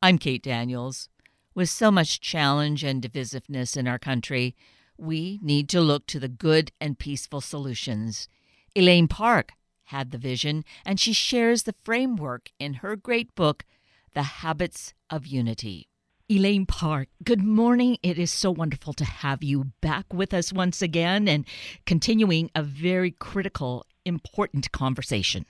I'm 0.00 0.18
Kate 0.18 0.44
Daniels. 0.44 1.08
With 1.56 1.68
so 1.68 1.90
much 1.90 2.20
challenge 2.20 2.84
and 2.84 3.02
divisiveness 3.02 3.76
in 3.76 3.88
our 3.88 3.98
country, 3.98 4.54
we 4.96 5.40
need 5.42 5.68
to 5.70 5.80
look 5.80 6.06
to 6.06 6.20
the 6.20 6.28
good 6.28 6.70
and 6.80 6.96
peaceful 6.96 7.40
solutions. 7.40 8.28
Elaine 8.76 9.08
Park 9.08 9.54
had 9.86 10.12
the 10.12 10.18
vision, 10.18 10.64
and 10.86 11.00
she 11.00 11.12
shares 11.12 11.64
the 11.64 11.74
framework 11.82 12.52
in 12.60 12.74
her 12.74 12.94
great 12.94 13.34
book, 13.34 13.64
The 14.14 14.22
Habits 14.22 14.94
of 15.10 15.26
Unity. 15.26 15.88
Elaine 16.30 16.66
Park, 16.66 17.08
good 17.24 17.42
morning. 17.42 17.98
It 18.00 18.20
is 18.20 18.30
so 18.30 18.52
wonderful 18.52 18.92
to 18.92 19.04
have 19.04 19.42
you 19.42 19.72
back 19.80 20.14
with 20.14 20.32
us 20.32 20.52
once 20.52 20.80
again 20.80 21.26
and 21.26 21.44
continuing 21.86 22.52
a 22.54 22.62
very 22.62 23.10
critical, 23.10 23.84
important 24.04 24.70
conversation. 24.70 25.44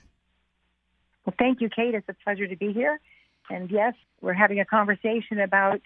Well, 1.23 1.35
thank 1.37 1.61
you, 1.61 1.69
Kate. 1.69 1.93
It's 1.93 2.09
a 2.09 2.15
pleasure 2.23 2.47
to 2.47 2.55
be 2.55 2.73
here. 2.73 2.99
And 3.51 3.69
yes, 3.69 3.93
we're 4.21 4.33
having 4.33 4.59
a 4.59 4.65
conversation 4.65 5.39
about 5.39 5.81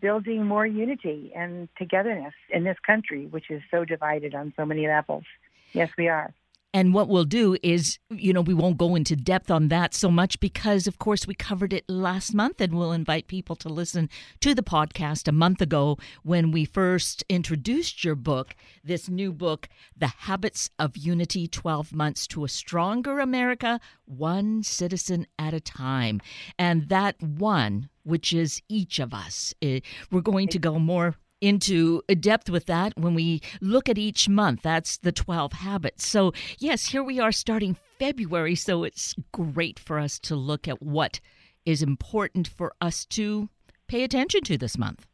building 0.00 0.44
more 0.44 0.66
unity 0.66 1.32
and 1.34 1.68
togetherness 1.76 2.34
in 2.50 2.64
this 2.64 2.76
country, 2.86 3.26
which 3.26 3.50
is 3.50 3.62
so 3.70 3.84
divided 3.84 4.34
on 4.34 4.52
so 4.56 4.64
many 4.64 4.86
levels. 4.86 5.24
Yes, 5.72 5.90
we 5.98 6.08
are. 6.08 6.32
And 6.74 6.92
what 6.92 7.08
we'll 7.08 7.24
do 7.24 7.56
is, 7.62 7.98
you 8.10 8.34
know, 8.34 8.42
we 8.42 8.52
won't 8.52 8.76
go 8.76 8.94
into 8.94 9.16
depth 9.16 9.50
on 9.50 9.68
that 9.68 9.94
so 9.94 10.10
much 10.10 10.38
because, 10.38 10.86
of 10.86 10.98
course, 10.98 11.26
we 11.26 11.34
covered 11.34 11.72
it 11.72 11.88
last 11.88 12.34
month, 12.34 12.60
and 12.60 12.74
we'll 12.74 12.92
invite 12.92 13.26
people 13.26 13.56
to 13.56 13.70
listen 13.70 14.10
to 14.40 14.54
the 14.54 14.62
podcast 14.62 15.26
a 15.28 15.32
month 15.32 15.62
ago 15.62 15.96
when 16.24 16.50
we 16.50 16.66
first 16.66 17.24
introduced 17.30 18.04
your 18.04 18.14
book, 18.14 18.54
this 18.84 19.08
new 19.08 19.32
book, 19.32 19.68
The 19.96 20.08
Habits 20.08 20.68
of 20.78 20.94
Unity 20.94 21.48
12 21.48 21.94
Months 21.94 22.26
to 22.28 22.44
a 22.44 22.48
Stronger 22.48 23.18
America, 23.18 23.80
One 24.04 24.62
Citizen 24.62 25.26
at 25.38 25.54
a 25.54 25.60
Time. 25.60 26.20
And 26.58 26.90
that 26.90 27.22
one, 27.22 27.88
which 28.02 28.34
is 28.34 28.60
each 28.68 28.98
of 28.98 29.14
us, 29.14 29.54
eh, 29.62 29.80
we're 30.10 30.20
going 30.20 30.48
to 30.48 30.58
go 30.58 30.78
more 30.78 31.16
into 31.40 32.02
depth 32.20 32.50
with 32.50 32.66
that 32.66 32.92
when 32.96 33.14
we 33.14 33.40
look 33.60 33.88
at 33.88 33.98
each 33.98 34.28
month. 34.28 34.62
That's 34.62 34.98
the 34.98 35.12
12 35.12 35.52
habits. 35.54 36.06
So, 36.06 36.32
yes, 36.58 36.86
here 36.86 37.02
we 37.02 37.20
are 37.20 37.32
starting 37.32 37.76
February. 37.98 38.54
So, 38.54 38.84
it's 38.84 39.14
great 39.32 39.78
for 39.78 39.98
us 39.98 40.18
to 40.20 40.36
look 40.36 40.68
at 40.68 40.82
what 40.82 41.20
is 41.64 41.82
important 41.82 42.48
for 42.48 42.74
us 42.80 43.04
to 43.04 43.48
pay 43.88 44.02
attention 44.02 44.42
to 44.42 44.56
this 44.56 44.78
month. 44.78 45.06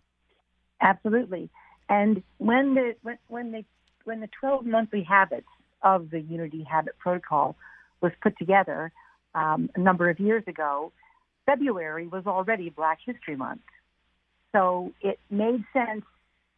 Absolutely. 0.80 1.50
And 1.88 2.22
when 2.38 2.74
the 2.74 2.94
when, 3.02 3.18
when 3.28 3.52
the 3.52 3.64
when 4.04 4.20
the 4.20 4.28
12 4.40 4.64
monthly 4.64 5.02
habits 5.02 5.48
of 5.82 6.10
the 6.10 6.20
Unity 6.20 6.62
Habit 6.62 6.98
Protocol 6.98 7.56
was 8.00 8.12
put 8.22 8.36
together 8.38 8.92
um, 9.34 9.70
a 9.74 9.80
number 9.80 10.08
of 10.08 10.20
years 10.20 10.44
ago, 10.46 10.92
February 11.46 12.06
was 12.06 12.24
already 12.26 12.70
Black 12.70 12.98
History 13.04 13.36
Month. 13.36 13.62
So 14.52 14.92
it 15.00 15.18
made 15.30 15.64
sense 15.72 16.04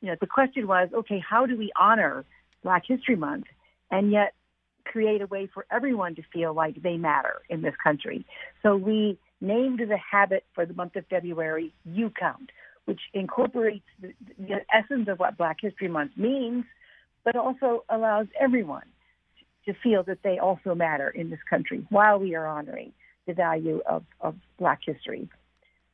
you 0.01 0.09
know, 0.09 0.17
the 0.21 0.27
question 0.27 0.67
was, 0.67 0.89
okay, 0.95 1.23
how 1.27 1.47
do 1.47 1.57
we 1.57 1.71
honor 1.79 2.25
Black 2.63 2.83
History 2.87 3.17
Month 3.17 3.47
and 3.91 4.11
yet 4.11 4.35
create 4.85 5.21
a 5.21 5.27
way 5.27 5.49
for 5.53 5.67
everyone 5.71 6.15
to 6.15 6.23
feel 6.33 6.55
like 6.55 6.83
they 6.83 6.97
matter 6.97 7.43
in 7.49 7.63
this 7.63 7.75
country? 7.83 8.27
So 8.63 8.77
we 8.77 9.19
named 9.41 9.81
the 9.81 9.99
habit 9.99 10.45
for 10.55 10.67
the 10.67 10.75
month 10.75 10.97
of 10.97 11.07
February 11.07 11.73
You 11.85 12.11
Count, 12.19 12.51
which 12.85 13.01
incorporates 13.15 13.85
the, 14.01 14.13
the 14.39 14.61
essence 14.73 15.09
of 15.09 15.19
what 15.19 15.37
Black 15.37 15.59
History 15.61 15.89
Month 15.89 16.13
means, 16.17 16.65
but 17.25 17.37
also 17.37 17.85
allows 17.89 18.27
everyone 18.39 18.87
to 19.67 19.75
feel 19.83 20.03
that 20.05 20.19
they 20.23 20.39
also 20.39 20.75
matter 20.75 21.11
in 21.11 21.29
this 21.29 21.41
country 21.51 21.85
while 21.91 22.19
we 22.19 22.35
are 22.35 22.47
honoring 22.47 22.93
the 23.27 23.35
value 23.35 23.81
of, 23.87 24.05
of 24.21 24.37
Black 24.59 24.81
history. 24.85 25.29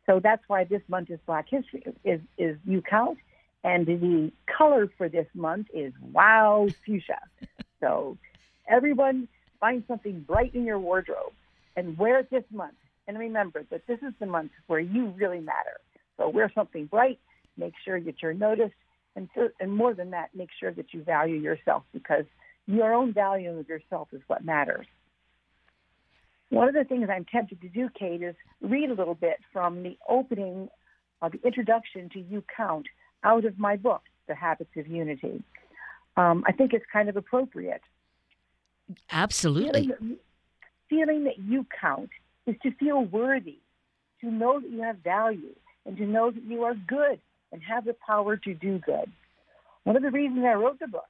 So 0.06 0.20
that's 0.22 0.42
why 0.46 0.64
this 0.64 0.82
month 0.88 1.10
is 1.10 1.18
Black 1.26 1.46
History 1.48 1.84
is 2.04 2.20
is 2.36 2.56
You 2.64 2.82
Count, 2.82 3.18
and 3.64 3.86
the 3.86 4.32
color 4.46 4.90
for 4.98 5.08
this 5.08 5.26
month 5.34 5.68
is 5.72 5.92
wow 6.12 6.68
fuchsia. 6.84 7.20
so 7.80 8.18
everyone 8.68 9.28
find 9.60 9.84
something 9.86 10.20
bright 10.20 10.54
in 10.54 10.64
your 10.64 10.78
wardrobe 10.78 11.32
and 11.76 11.96
wear 11.96 12.18
it 12.18 12.30
this 12.30 12.44
month. 12.52 12.74
And 13.08 13.18
remember 13.18 13.64
that 13.70 13.86
this 13.86 13.98
is 14.02 14.12
the 14.20 14.26
month 14.26 14.52
where 14.66 14.80
you 14.80 15.06
really 15.16 15.40
matter. 15.40 15.80
So 16.16 16.28
wear 16.28 16.50
something 16.54 16.86
bright, 16.86 17.18
make 17.56 17.74
sure 17.84 18.00
that 18.00 18.22
you're 18.22 18.34
noticed, 18.34 18.74
and, 19.16 19.28
and 19.60 19.72
more 19.72 19.94
than 19.94 20.10
that, 20.10 20.30
make 20.34 20.50
sure 20.58 20.72
that 20.72 20.92
you 20.92 21.02
value 21.02 21.36
yourself 21.36 21.82
because 21.92 22.24
your 22.66 22.94
own 22.94 23.12
value 23.12 23.58
of 23.58 23.68
yourself 23.68 24.08
is 24.12 24.22
what 24.26 24.44
matters. 24.44 24.86
One 26.50 26.68
of 26.68 26.74
the 26.74 26.84
things 26.84 27.08
I'm 27.10 27.24
tempted 27.24 27.60
to 27.62 27.68
do, 27.68 27.88
Kate, 27.98 28.22
is 28.22 28.34
read 28.60 28.90
a 28.90 28.94
little 28.94 29.14
bit 29.14 29.38
from 29.52 29.82
the 29.82 29.96
opening, 30.08 30.68
uh, 31.20 31.30
the 31.30 31.40
introduction 31.46 32.08
to 32.10 32.20
You 32.20 32.44
Count, 32.56 32.86
out 33.24 33.44
of 33.44 33.58
my 33.58 33.76
book, 33.76 34.02
The 34.28 34.34
Habits 34.34 34.70
of 34.76 34.86
Unity. 34.86 35.42
Um, 36.16 36.44
I 36.46 36.52
think 36.52 36.72
it's 36.72 36.84
kind 36.92 37.08
of 37.08 37.16
appropriate. 37.16 37.82
Absolutely. 39.10 39.88
Feeling 39.88 40.08
that, 40.10 40.18
feeling 40.88 41.24
that 41.24 41.38
you 41.38 41.66
count 41.80 42.10
is 42.46 42.56
to 42.62 42.70
feel 42.72 43.04
worthy, 43.04 43.58
to 44.20 44.30
know 44.30 44.60
that 44.60 44.70
you 44.70 44.82
have 44.82 44.98
value, 44.98 45.54
and 45.86 45.96
to 45.96 46.04
know 46.04 46.30
that 46.30 46.44
you 46.44 46.64
are 46.64 46.74
good 46.74 47.20
and 47.50 47.62
have 47.62 47.84
the 47.84 47.96
power 48.06 48.36
to 48.36 48.54
do 48.54 48.78
good. 48.78 49.10
One 49.84 49.96
of 49.96 50.02
the 50.02 50.10
reasons 50.10 50.44
I 50.44 50.54
wrote 50.54 50.78
the 50.78 50.86
book 50.86 51.08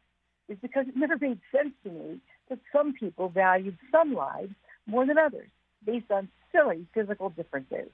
is 0.49 0.59
because 0.61 0.87
it 0.89 0.97
never 0.97 1.17
made 1.19 1.41
sense 1.55 1.75
to 1.85 1.91
me 1.91 2.21
that 2.49 2.59
some 2.73 2.93
people 2.93 3.29
valued 3.29 3.77
some 3.91 4.15
lives 4.15 4.53
more 4.87 5.07
than 5.07 5.19
others 5.19 5.49
based 5.85 6.11
on 6.11 6.29
silly 6.53 6.87
physical 6.95 7.31
differences. 7.31 7.89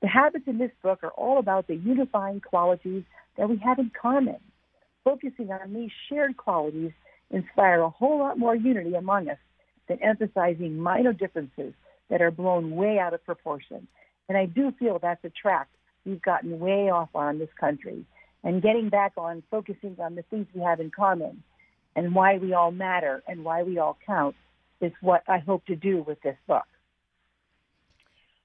The 0.00 0.08
habits 0.08 0.44
in 0.46 0.58
this 0.58 0.70
book 0.82 1.02
are 1.02 1.10
all 1.10 1.38
about 1.38 1.66
the 1.66 1.74
unifying 1.74 2.40
qualities 2.40 3.02
that 3.36 3.48
we 3.48 3.56
have 3.58 3.78
in 3.78 3.90
common. 4.00 4.38
Focusing 5.04 5.50
on 5.50 5.72
these 5.72 5.90
shared 6.08 6.36
qualities 6.36 6.92
inspire 7.30 7.80
a 7.80 7.90
whole 7.90 8.18
lot 8.18 8.38
more 8.38 8.54
unity 8.54 8.94
among 8.94 9.28
us 9.28 9.38
than 9.88 10.02
emphasizing 10.02 10.78
minor 10.78 11.12
differences 11.12 11.72
that 12.10 12.22
are 12.22 12.30
blown 12.30 12.76
way 12.76 12.98
out 12.98 13.14
of 13.14 13.24
proportion. 13.24 13.86
And 14.28 14.36
I 14.36 14.46
do 14.46 14.72
feel 14.78 14.98
that's 14.98 15.24
a 15.24 15.30
track 15.30 15.68
we've 16.04 16.22
gotten 16.22 16.58
way 16.58 16.90
off 16.90 17.08
on 17.14 17.34
in 17.34 17.38
this 17.38 17.48
country. 17.58 18.04
And 18.44 18.62
getting 18.62 18.88
back 18.88 19.12
on 19.16 19.42
focusing 19.50 19.96
on 19.98 20.14
the 20.14 20.22
things 20.22 20.46
we 20.54 20.62
have 20.62 20.80
in 20.80 20.90
common 20.90 21.42
and 21.96 22.14
why 22.14 22.38
we 22.38 22.52
all 22.52 22.70
matter 22.70 23.22
and 23.26 23.44
why 23.44 23.62
we 23.62 23.78
all 23.78 23.98
count 24.06 24.36
is 24.80 24.92
what 25.00 25.22
I 25.26 25.38
hope 25.38 25.66
to 25.66 25.76
do 25.76 26.04
with 26.06 26.20
this 26.22 26.36
book. 26.46 26.66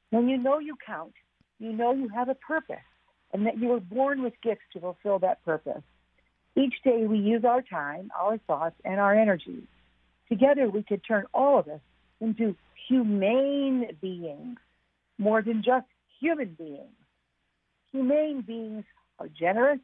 When 0.09 0.27
you 0.27 0.37
know 0.37 0.59
you 0.59 0.75
count, 0.85 1.13
you 1.59 1.73
know 1.73 1.93
you 1.93 2.09
have 2.09 2.29
a 2.29 2.35
purpose 2.35 2.77
and 3.33 3.45
that 3.47 3.57
you 3.57 3.69
were 3.69 3.79
born 3.79 4.21
with 4.21 4.33
gifts 4.41 4.61
to 4.73 4.79
fulfill 4.79 5.19
that 5.19 5.43
purpose. 5.43 5.81
Each 6.55 6.75
day 6.83 7.05
we 7.07 7.17
use 7.17 7.43
our 7.43 7.61
time, 7.61 8.11
our 8.19 8.37
thoughts, 8.37 8.75
and 8.85 8.99
our 8.99 9.15
energy. 9.15 9.63
Together 10.29 10.69
we 10.69 10.83
could 10.83 11.01
turn 11.03 11.25
all 11.33 11.59
of 11.59 11.67
us 11.67 11.81
into 12.21 12.55
humane 12.87 13.97
beings, 14.01 14.57
more 15.17 15.41
than 15.41 15.63
just 15.63 15.87
human 16.19 16.53
beings. 16.57 16.95
Humane 17.91 18.41
beings 18.41 18.85
are 19.19 19.27
generous, 19.27 19.79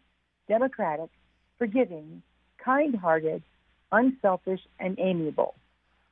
democratic, 0.47 1.09
forgiving, 1.57 2.21
kind-hearted, 2.63 3.43
unselfish, 3.91 4.61
and 4.79 4.99
amiable. 4.99 5.55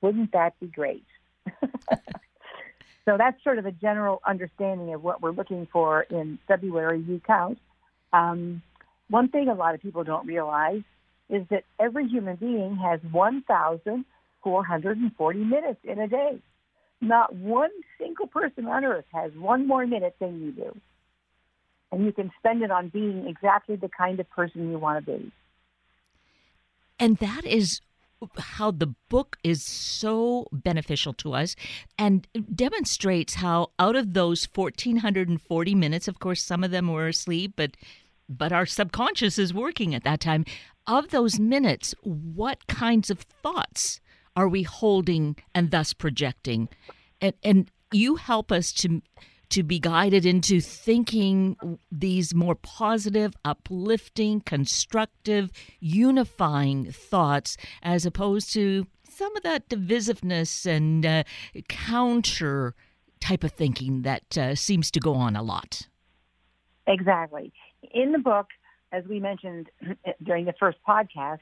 Wouldn't 0.02 0.32
that 0.34 0.60
be 0.60 0.68
great? 0.68 1.06
So 3.08 3.16
that's 3.18 3.42
sort 3.42 3.58
of 3.58 3.66
a 3.66 3.72
general 3.72 4.22
understanding 4.28 4.94
of 4.94 5.02
what 5.02 5.22
we're 5.22 5.32
looking 5.32 5.66
for 5.72 6.02
in 6.02 6.40
February 6.46 7.02
You 7.08 7.22
Count. 7.26 7.58
Um, 8.12 8.62
one 9.10 9.30
thing 9.30 9.48
a 9.48 9.54
lot 9.54 9.76
of 9.76 9.82
people 9.82 10.04
don't 10.04 10.28
realize 10.28 10.82
is 11.30 11.48
that 11.50 11.64
every 11.80 12.06
human 12.10 12.36
being 12.36 12.76
has 12.76 13.00
1,440 13.12 15.40
minutes 15.40 15.80
in 15.86 16.00
a 16.00 16.08
day. 16.10 16.42
Not 17.00 17.34
one 17.34 17.70
single 17.98 18.28
person 18.28 18.66
on 18.66 18.84
earth 18.84 19.06
has 19.14 19.32
one 19.36 19.66
more 19.68 19.88
minute 19.88 20.18
than 20.20 20.42
you 20.42 20.52
do. 20.52 20.78
And 21.94 22.04
you 22.04 22.12
can 22.12 22.30
spend 22.40 22.62
it 22.62 22.72
on 22.72 22.90
being 22.90 23.26
exactly 23.26 23.78
the 23.78 23.88
kind 23.88 24.20
of 24.20 24.30
person 24.32 24.70
you 24.70 24.80
want 24.80 25.06
to 25.06 25.12
be. 25.18 25.32
And 27.00 27.16
that 27.20 27.46
is 27.46 27.80
how 28.38 28.72
the 28.72 28.94
book 29.10 29.38
is 29.44 29.64
so 29.64 30.48
beneficial 30.52 31.14
to 31.14 31.34
us 31.34 31.56
and 31.98 32.28
demonstrates 32.54 33.36
how 33.36 33.70
out 33.78 33.96
of 33.96 34.14
those 34.14 34.48
1440 34.54 35.76
minutes 35.76 36.08
of 36.08 36.20
course 36.20 36.42
some 36.44 36.64
of 36.64 36.72
them 36.72 36.88
were 36.88 37.08
asleep 37.08 37.54
but 37.56 37.78
but 38.30 38.52
our 38.52 38.66
subconscious 38.66 39.40
is 39.40 39.54
working 39.54 39.96
at 39.96 40.04
that 40.04 40.20
time. 40.20 40.46
Of 40.86 41.10
those 41.10 41.40
minutes 41.40 41.94
what 42.02 42.68
kinds 42.68 43.10
of 43.10 43.20
thoughts 43.20 44.00
are 44.36 44.48
we 44.48 44.64
holding 44.64 45.36
and 45.54 45.72
thus 45.72 45.94
projecting? 45.94 46.70
And 47.22 47.34
and 47.44 47.72
you 47.92 48.16
help 48.16 48.52
us 48.52 48.72
to 48.74 49.02
to 49.50 49.64
be 49.64 49.80
guided 49.80 50.26
into 50.26 50.60
thinking 50.60 51.80
these 51.92 52.34
more 52.34 52.56
positive, 52.56 53.34
uplifting, 53.46 54.42
constructive, 54.42 55.52
unifying 55.80 56.92
thoughts 56.92 57.58
as 57.82 58.06
opposed 58.06 58.52
to 58.54 58.86
some 59.10 59.36
of 59.36 59.44
that 59.44 59.68
divisiveness 59.70 60.66
and 60.66 61.06
uh, 61.06 61.24
counter 61.68 62.76
type 63.20 63.44
of 63.44 63.52
thinking 63.52 64.04
that 64.04 64.38
uh, 64.38 64.54
seems 64.54 64.92
to 64.92 65.00
go 65.00 65.14
on 65.16 65.36
a 65.36 65.42
lot. 65.42 65.88
Exactly. 66.88 67.52
In 67.92 68.12
the 68.12 68.20
book, 68.20 68.48
as 68.92 69.04
we 69.06 69.20
mentioned 69.20 69.68
during 70.24 70.46
the 70.46 70.54
first 70.60 70.78
podcast, 70.88 71.40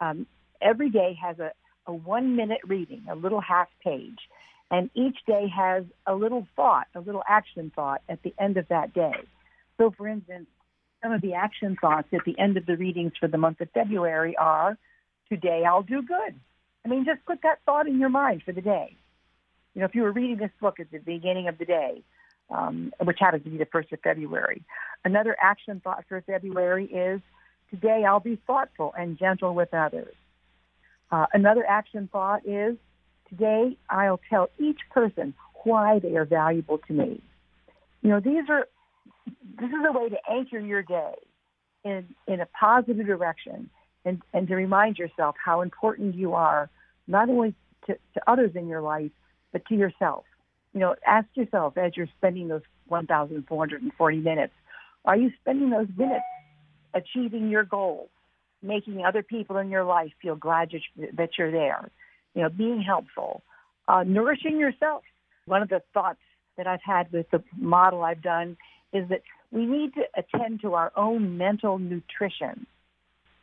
um, 0.00 0.26
every 0.60 0.90
day 0.90 1.16
has 1.20 1.38
a, 1.38 1.52
a 1.86 1.92
one 1.92 2.36
minute 2.36 2.60
reading, 2.66 3.04
a 3.10 3.14
little 3.14 3.40
half 3.40 3.68
page. 3.82 4.18
And 4.72 4.88
each 4.94 5.18
day 5.26 5.52
has 5.54 5.84
a 6.06 6.14
little 6.14 6.48
thought, 6.56 6.86
a 6.94 7.00
little 7.00 7.22
action 7.28 7.70
thought 7.76 8.00
at 8.08 8.22
the 8.22 8.34
end 8.38 8.56
of 8.56 8.66
that 8.68 8.94
day. 8.94 9.12
So, 9.76 9.92
for 9.96 10.08
instance, 10.08 10.46
some 11.02 11.12
of 11.12 11.20
the 11.20 11.34
action 11.34 11.76
thoughts 11.78 12.08
at 12.14 12.24
the 12.24 12.38
end 12.38 12.56
of 12.56 12.64
the 12.64 12.76
readings 12.78 13.12
for 13.20 13.28
the 13.28 13.36
month 13.36 13.60
of 13.60 13.70
February 13.70 14.34
are 14.36 14.78
Today 15.28 15.62
I'll 15.66 15.82
do 15.82 16.02
good. 16.02 16.34
I 16.84 16.88
mean, 16.88 17.04
just 17.04 17.24
put 17.24 17.40
that 17.42 17.60
thought 17.64 17.86
in 17.86 17.98
your 17.98 18.10
mind 18.10 18.42
for 18.44 18.52
the 18.52 18.60
day. 18.60 18.96
You 19.74 19.80
know, 19.80 19.86
if 19.86 19.94
you 19.94 20.02
were 20.02 20.12
reading 20.12 20.36
this 20.36 20.50
book 20.60 20.78
at 20.78 20.90
the 20.90 20.98
beginning 20.98 21.48
of 21.48 21.56
the 21.56 21.64
day, 21.64 22.02
um, 22.50 22.92
which 23.02 23.18
happens 23.18 23.44
to 23.44 23.50
be 23.50 23.56
the 23.56 23.64
1st 23.64 23.92
of 23.92 24.00
February, 24.00 24.62
another 25.04 25.34
action 25.40 25.80
thought 25.82 26.04
for 26.08 26.20
February 26.22 26.86
is 26.86 27.20
Today 27.70 28.04
I'll 28.06 28.20
be 28.20 28.36
thoughtful 28.46 28.92
and 28.98 29.18
gentle 29.18 29.54
with 29.54 29.72
others. 29.72 30.14
Uh, 31.10 31.26
another 31.32 31.64
action 31.66 32.08
thought 32.12 32.46
is 32.46 32.76
Today 33.32 33.76
I'll 33.88 34.20
tell 34.28 34.50
each 34.58 34.80
person 34.90 35.34
why 35.64 35.98
they 35.98 36.16
are 36.16 36.24
valuable 36.24 36.78
to 36.86 36.92
me. 36.92 37.22
You 38.02 38.10
know, 38.10 38.20
these 38.20 38.44
are 38.48 38.68
this 39.60 39.68
is 39.68 39.84
a 39.88 39.92
way 39.92 40.08
to 40.08 40.16
anchor 40.30 40.58
your 40.58 40.82
day 40.82 41.14
in 41.84 42.06
in 42.26 42.40
a 42.40 42.46
positive 42.46 43.06
direction 43.06 43.70
and, 44.04 44.20
and 44.32 44.48
to 44.48 44.54
remind 44.54 44.98
yourself 44.98 45.36
how 45.42 45.60
important 45.60 46.14
you 46.14 46.34
are, 46.34 46.68
not 47.06 47.28
only 47.28 47.54
to, 47.86 47.94
to 48.14 48.20
others 48.26 48.52
in 48.54 48.68
your 48.68 48.80
life, 48.80 49.10
but 49.52 49.64
to 49.66 49.74
yourself. 49.74 50.24
You 50.74 50.80
know, 50.80 50.94
ask 51.06 51.28
yourself 51.34 51.76
as 51.76 51.92
you're 51.96 52.08
spending 52.18 52.48
those 52.48 52.62
1,440 52.88 54.16
minutes, 54.18 54.52
are 55.04 55.16
you 55.16 55.30
spending 55.40 55.70
those 55.70 55.88
minutes 55.96 56.24
achieving 56.94 57.48
your 57.48 57.64
goals, 57.64 58.08
making 58.62 59.04
other 59.04 59.22
people 59.22 59.58
in 59.58 59.70
your 59.70 59.84
life 59.84 60.12
feel 60.20 60.36
glad 60.36 60.70
that 61.14 61.30
you're 61.38 61.50
there, 61.50 61.90
you 62.34 62.42
know, 62.42 62.48
being 62.48 62.80
helpful, 62.80 63.42
uh, 63.88 64.04
nourishing 64.04 64.58
yourself. 64.58 65.02
One 65.46 65.62
of 65.62 65.68
the 65.68 65.82
thoughts 65.92 66.20
that 66.56 66.66
I've 66.66 66.82
had 66.84 67.10
with 67.12 67.30
the 67.30 67.42
model 67.56 68.02
I've 68.02 68.22
done 68.22 68.56
is 68.92 69.08
that 69.08 69.22
we 69.50 69.66
need 69.66 69.94
to 69.94 70.02
attend 70.16 70.60
to 70.62 70.74
our 70.74 70.92
own 70.96 71.36
mental 71.36 71.78
nutrition 71.78 72.66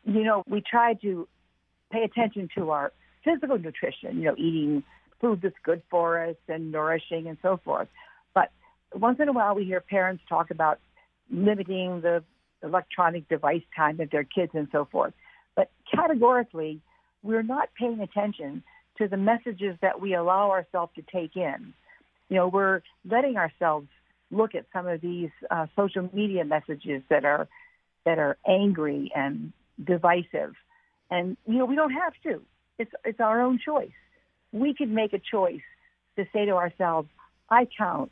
you 0.06 0.24
know, 0.24 0.44
we 0.48 0.62
try 0.62 0.94
to 0.96 1.28
pay 1.92 2.04
attention 2.04 2.50
to 2.58 2.72
our 2.72 2.92
physical 3.24 3.58
nutrition, 3.58 4.18
you 4.18 4.26
know, 4.26 4.36
eating 4.38 4.84
food 5.20 5.42
that's 5.42 5.56
good 5.64 5.82
for 5.90 6.24
us 6.24 6.36
and 6.48 6.72
nourishing 6.72 7.28
and 7.28 7.38
so 7.42 7.60
forth. 7.64 7.88
But 8.34 8.52
once 8.94 9.20
in 9.20 9.28
a 9.28 9.34
while 9.34 9.56
we 9.56 9.66
hear 9.66 9.82
parents 9.82 10.24
talk 10.30 10.52
about 10.52 10.80
limiting 11.30 12.02
the 12.02 12.24
electronic 12.64 13.28
device 13.30 13.62
time 13.76 14.00
of 14.00 14.10
their 14.10 14.24
kids 14.24 14.52
and 14.54 14.68
so 14.72 14.88
forth. 14.92 15.14
But 15.56 15.70
categorically, 15.94 16.82
we're 17.22 17.44
not 17.44 17.70
paying 17.78 18.00
attention 18.00 18.64
to 19.00 19.08
the 19.08 19.18
messages 19.18 19.76
that 19.82 20.00
we 20.00 20.14
allow 20.14 20.52
ourselves 20.52 20.92
to 20.96 21.02
take 21.02 21.36
in. 21.36 21.74
You 22.30 22.38
know, 22.38 22.48
we're 22.48 22.82
letting 23.10 23.38
ourselves 23.38 23.88
look 24.32 24.54
at 24.54 24.66
some 24.72 24.88
of 24.88 25.02
these 25.02 25.32
uh, 25.50 25.66
social 25.76 26.08
media 26.14 26.46
messages 26.46 27.02
that 27.10 27.26
are 27.26 27.48
that 28.06 28.20
are 28.20 28.38
angry 28.48 29.12
and 29.16 29.52
divisive. 29.84 30.54
And, 31.12 31.38
you 31.48 31.56
know, 31.56 31.66
we 31.66 31.76
don't 31.76 31.92
have 31.92 32.14
to. 32.24 32.42
It's, 32.78 32.92
it's 33.04 33.20
our 33.20 33.42
own 33.42 33.60
choice. 33.64 33.92
We 34.52 34.74
can 34.74 34.94
make 34.94 35.14
a 35.14 35.20
choice 35.20 35.62
to 36.16 36.26
say 36.32 36.46
to 36.46 36.52
ourselves, 36.52 37.10
I 37.50 37.68
count. 37.78 38.12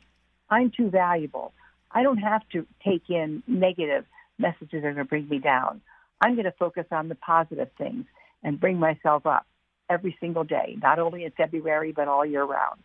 I'm 0.50 0.70
too 0.70 0.90
valuable. 0.90 1.52
I 1.90 2.02
don't 2.02 2.18
have 2.18 2.42
to 2.52 2.66
take 2.84 3.08
in 3.08 3.42
negative 3.46 4.04
messages 4.38 4.82
that 4.82 4.84
are 4.84 4.92
going 4.92 4.96
to 4.96 5.04
bring 5.04 5.28
me 5.28 5.38
down. 5.38 5.80
I'm 6.20 6.34
going 6.34 6.44
to 6.44 6.52
focus 6.52 6.86
on 6.90 7.08
the 7.08 7.14
positive 7.14 7.70
things 7.78 8.04
and 8.42 8.60
bring 8.60 8.78
myself 8.78 9.26
up 9.26 9.46
every 9.88 10.16
single 10.20 10.44
day, 10.44 10.76
not 10.82 10.98
only 10.98 11.24
in 11.24 11.30
February, 11.32 11.92
but 11.92 12.08
all 12.08 12.24
year 12.24 12.44
round. 12.44 12.80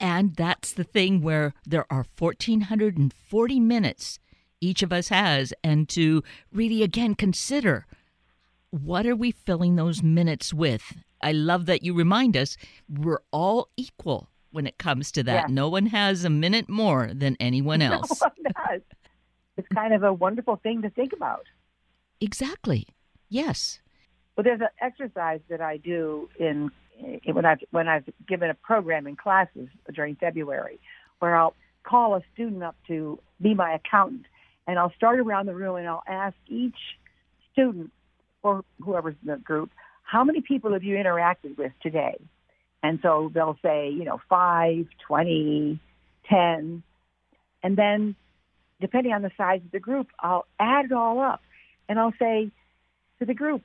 And 0.00 0.34
that's 0.34 0.72
the 0.72 0.84
thing 0.84 1.22
where 1.22 1.54
there 1.64 1.86
are 1.90 2.04
1,440 2.18 3.60
minutes 3.60 4.18
each 4.60 4.82
of 4.82 4.92
us 4.92 5.08
has 5.08 5.52
and 5.62 5.88
to 5.90 6.22
really 6.52 6.82
again 6.82 7.14
consider 7.14 7.86
what 8.70 9.06
are 9.06 9.14
we 9.14 9.30
filling 9.30 9.76
those 9.76 10.02
minutes 10.02 10.52
with? 10.52 10.96
I 11.22 11.32
love 11.32 11.66
that 11.66 11.82
you 11.82 11.94
remind 11.94 12.36
us 12.36 12.56
we're 12.88 13.20
all 13.30 13.68
equal 13.76 14.28
when 14.50 14.66
it 14.66 14.78
comes 14.78 15.12
to 15.12 15.22
that. 15.24 15.48
No 15.48 15.68
one 15.68 15.86
has 15.86 16.24
a 16.24 16.30
minute 16.30 16.68
more 16.68 17.10
than 17.14 17.36
anyone 17.38 17.82
else. 17.92 18.20
no 18.20 18.28
one 18.28 18.52
does. 18.68 18.80
it's 19.56 19.68
kind 19.68 19.94
of 19.94 20.02
a 20.02 20.12
wonderful 20.12 20.56
thing 20.56 20.82
to 20.82 20.90
think 20.90 21.12
about. 21.12 21.46
Exactly. 22.20 22.88
Yes 23.28 23.80
well 24.36 24.44
there's 24.44 24.60
an 24.60 24.68
exercise 24.80 25.40
that 25.48 25.60
i 25.60 25.76
do 25.76 26.28
in 26.38 26.70
eh, 27.00 27.32
when 27.32 27.44
I've 27.44 27.58
when 27.70 27.88
I've 27.88 28.04
given 28.28 28.50
a 28.50 28.54
program 28.54 29.06
in 29.06 29.16
classes 29.16 29.68
during 29.92 30.16
February, 30.16 30.78
where 31.18 31.36
I'll 31.36 31.54
call 31.82 32.14
a 32.14 32.22
student 32.32 32.62
up 32.62 32.76
to 32.88 33.18
be 33.40 33.54
my 33.54 33.74
accountant 33.74 34.26
and 34.66 34.78
I'll 34.78 34.92
start 34.96 35.18
around 35.18 35.46
the 35.46 35.54
room 35.54 35.76
and 35.76 35.86
I'll 35.86 36.02
ask 36.06 36.36
each 36.48 36.76
student 37.52 37.90
or 38.42 38.64
whoever's 38.82 39.14
in 39.22 39.30
the 39.30 39.36
group, 39.38 39.70
how 40.02 40.24
many 40.24 40.40
people 40.40 40.72
have 40.72 40.82
you 40.82 40.96
interacted 40.96 41.56
with 41.56 41.72
today? 41.82 42.18
And 42.82 42.98
so 43.02 43.30
they'll 43.32 43.58
say, 43.62 43.88
you 43.90 44.04
know, 44.04 44.20
five, 44.28 44.86
twenty, 45.06 45.80
ten, 46.28 46.82
And 47.62 47.76
then 47.76 48.14
depending 48.80 49.12
on 49.12 49.22
the 49.22 49.30
size 49.36 49.60
of 49.64 49.70
the 49.70 49.80
group, 49.80 50.08
I'll 50.20 50.46
add 50.60 50.86
it 50.86 50.92
all 50.92 51.20
up 51.20 51.40
and 51.88 51.98
I'll 51.98 52.12
say 52.18 52.50
to 53.18 53.24
the 53.24 53.34
group, 53.34 53.62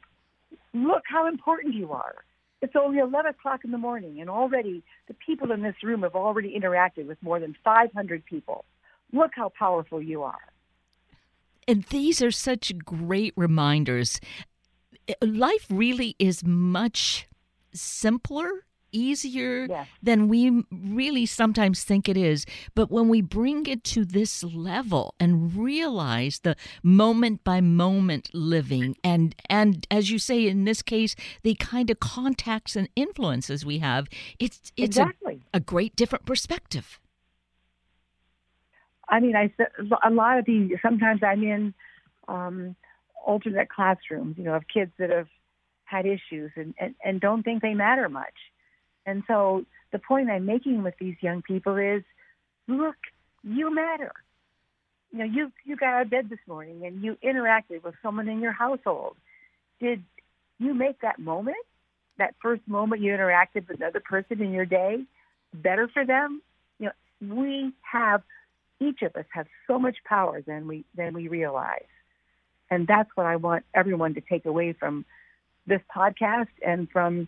look 0.73 1.03
how 1.05 1.27
important 1.27 1.73
you 1.73 1.91
are. 1.91 2.15
It's 2.61 2.75
only 2.75 2.99
11 2.99 3.31
o'clock 3.31 3.61
in 3.63 3.71
the 3.71 3.77
morning 3.77 4.19
and 4.19 4.29
already 4.29 4.83
the 5.07 5.13
people 5.13 5.51
in 5.51 5.61
this 5.61 5.75
room 5.81 6.03
have 6.03 6.15
already 6.15 6.59
interacted 6.59 7.07
with 7.07 7.17
more 7.21 7.39
than 7.39 7.55
500 7.63 8.25
people. 8.25 8.65
Look 9.13 9.31
how 9.33 9.51
powerful 9.57 10.01
you 10.01 10.23
are. 10.23 10.39
And 11.67 11.83
these 11.83 12.21
are 12.21 12.31
such 12.31 12.77
great 12.79 13.33
reminders. 13.37 14.19
Life 15.21 15.67
really 15.69 16.15
is 16.19 16.43
much 16.43 17.27
simpler 17.73 18.65
easier 18.91 19.85
than 20.01 20.27
we 20.27 20.63
really 20.71 21.25
sometimes 21.25 21.83
think 21.83 22.07
it 22.07 22.17
is. 22.17 22.45
But 22.75 22.91
when 22.91 23.09
we 23.09 23.21
bring 23.21 23.65
it 23.67 23.83
to 23.85 24.05
this 24.05 24.43
level 24.43 25.15
and 25.19 25.55
realize 25.55 26.39
the 26.39 26.55
moment 26.83 27.43
by 27.43 27.61
moment 27.61 28.29
living 28.33 28.95
and 29.03 29.35
and 29.49 29.85
as 29.91 30.11
you 30.11 30.19
say 30.19 30.47
in 30.47 30.65
this 30.65 30.81
case, 30.81 31.15
the 31.43 31.55
kind 31.55 31.89
of 31.89 31.99
contacts 31.99 32.75
and 32.75 32.89
influences 32.95 33.65
we 33.65 33.79
have, 33.79 34.07
it's 34.39 34.71
it's 34.75 34.97
exactly. 34.97 35.41
a, 35.53 35.57
a 35.57 35.59
great 35.59 35.95
different 35.95 36.25
perspective. 36.25 36.99
I 39.07 39.19
mean, 39.19 39.35
I 39.35 39.51
a 40.03 40.11
lot 40.11 40.37
of 40.37 40.45
these. 40.45 40.71
Sometimes 40.81 41.21
I'm 41.23 41.43
in 41.43 41.73
um, 42.27 42.75
alternate 43.25 43.69
classrooms, 43.69 44.37
you 44.37 44.43
know, 44.43 44.53
of 44.53 44.63
kids 44.71 44.91
that 44.99 45.09
have 45.09 45.27
had 45.85 46.05
issues 46.05 46.51
and, 46.55 46.73
and 46.79 46.95
and 47.03 47.19
don't 47.19 47.43
think 47.43 47.61
they 47.61 47.73
matter 47.73 48.07
much. 48.07 48.35
And 49.09 49.23
so 49.27 49.65
the 49.91 49.97
point 49.99 50.29
I'm 50.29 50.45
making 50.45 50.83
with 50.83 50.93
these 50.99 51.15
young 51.19 51.41
people 51.41 51.77
is, 51.77 52.03
look, 52.67 52.95
you 53.43 53.73
matter. 53.73 54.11
You 55.11 55.19
know, 55.19 55.25
you 55.25 55.51
you 55.65 55.75
got 55.75 55.93
out 55.95 56.01
of 56.03 56.09
bed 56.11 56.29
this 56.29 56.39
morning 56.47 56.85
and 56.85 57.03
you 57.03 57.17
interacted 57.23 57.83
with 57.83 57.95
someone 58.03 58.29
in 58.29 58.39
your 58.39 58.51
household. 58.51 59.15
Did 59.79 60.03
you 60.59 60.75
make 60.75 61.01
that 61.01 61.17
moment, 61.17 61.57
that 62.19 62.35
first 62.39 62.61
moment 62.67 63.01
you 63.01 63.11
interacted 63.11 63.67
with 63.67 63.77
another 63.77 63.99
person 63.99 64.41
in 64.41 64.51
your 64.51 64.65
day, 64.65 65.03
better 65.53 65.87
for 65.87 66.05
them? 66.05 66.43
You 66.77 66.91
know, 67.19 67.35
we 67.35 67.73
have 67.81 68.21
each 68.79 69.01
of 69.01 69.15
us 69.15 69.25
have 69.31 69.47
so 69.65 69.79
much 69.79 69.97
power 70.05 70.41
than 70.41 70.67
we 70.67 70.85
than 70.95 71.15
we 71.15 71.27
realize. 71.27 71.89
And 72.69 72.85
that's 72.85 73.09
what 73.15 73.25
I 73.25 73.37
want 73.37 73.65
everyone 73.73 74.13
to 74.13 74.21
take 74.21 74.45
away 74.45 74.73
from 74.73 75.05
this 75.65 75.81
podcast 75.95 76.53
and 76.63 76.87
from 76.91 77.27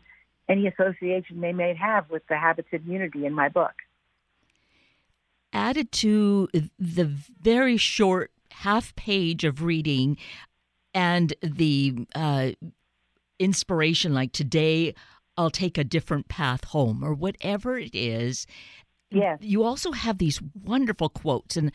any 0.52 0.68
association 0.68 1.42
they 1.42 1.54
may 1.54 1.74
have 1.74 2.10
with 2.10 2.24
the 2.28 2.38
habits 2.38 2.68
of 2.74 2.86
unity 2.86 3.26
in 3.26 3.34
my 3.34 3.50
book. 3.50 3.74
Added 5.54 5.92
to 5.94 6.50
the 6.80 7.06
very 7.42 7.78
short 7.78 8.32
half 8.52 8.96
page 8.96 9.44
of 9.44 9.64
reading 9.64 10.18
and 10.94 11.34
the 11.42 12.06
uh, 12.16 12.52
inspiration, 13.40 14.14
like 14.14 14.32
today, 14.32 14.94
I'll 15.38 15.50
take 15.50 15.78
a 15.78 15.84
different 15.84 16.28
path 16.28 16.66
home, 16.66 17.04
or 17.04 17.14
whatever 17.14 17.78
it 17.78 17.96
is, 17.96 18.46
Yes. 19.12 19.40
You 19.42 19.64
also 19.64 19.92
have 19.92 20.18
these 20.18 20.42
wonderful 20.64 21.10
quotes, 21.10 21.58
and 21.58 21.72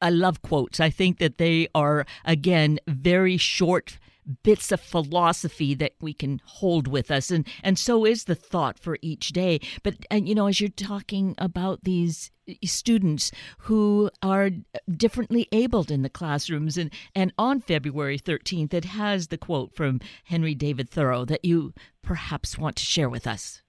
I 0.00 0.10
love 0.10 0.42
quotes. 0.42 0.80
I 0.80 0.90
think 0.90 1.18
that 1.18 1.38
they 1.38 1.68
are, 1.74 2.06
again, 2.24 2.78
very 2.88 3.36
short 3.36 3.98
bits 4.42 4.70
of 4.72 4.80
philosophy 4.80 5.74
that 5.74 5.94
we 6.00 6.12
can 6.12 6.40
hold 6.44 6.86
with 6.86 7.10
us 7.10 7.30
and 7.30 7.46
and 7.62 7.78
so 7.78 8.04
is 8.04 8.24
the 8.24 8.34
thought 8.34 8.78
for 8.78 8.98
each 9.02 9.30
day. 9.30 9.60
But 9.82 9.96
and 10.10 10.28
you 10.28 10.34
know 10.34 10.46
as 10.46 10.60
you're 10.60 10.68
talking 10.68 11.34
about 11.38 11.84
these 11.84 12.30
students 12.64 13.30
who 13.60 14.10
are 14.22 14.50
differently 14.96 15.48
abled 15.52 15.90
in 15.90 16.02
the 16.02 16.10
classrooms 16.10 16.76
and 16.76 16.92
and 17.14 17.32
on 17.38 17.60
February 17.60 18.18
13th 18.18 18.74
it 18.74 18.84
has 18.86 19.28
the 19.28 19.38
quote 19.38 19.74
from 19.74 20.00
Henry 20.24 20.54
David 20.54 20.90
Thoreau 20.90 21.24
that 21.24 21.44
you 21.44 21.72
perhaps 22.02 22.58
want 22.58 22.76
to 22.76 22.84
share 22.84 23.08
with 23.08 23.26
us. 23.26 23.62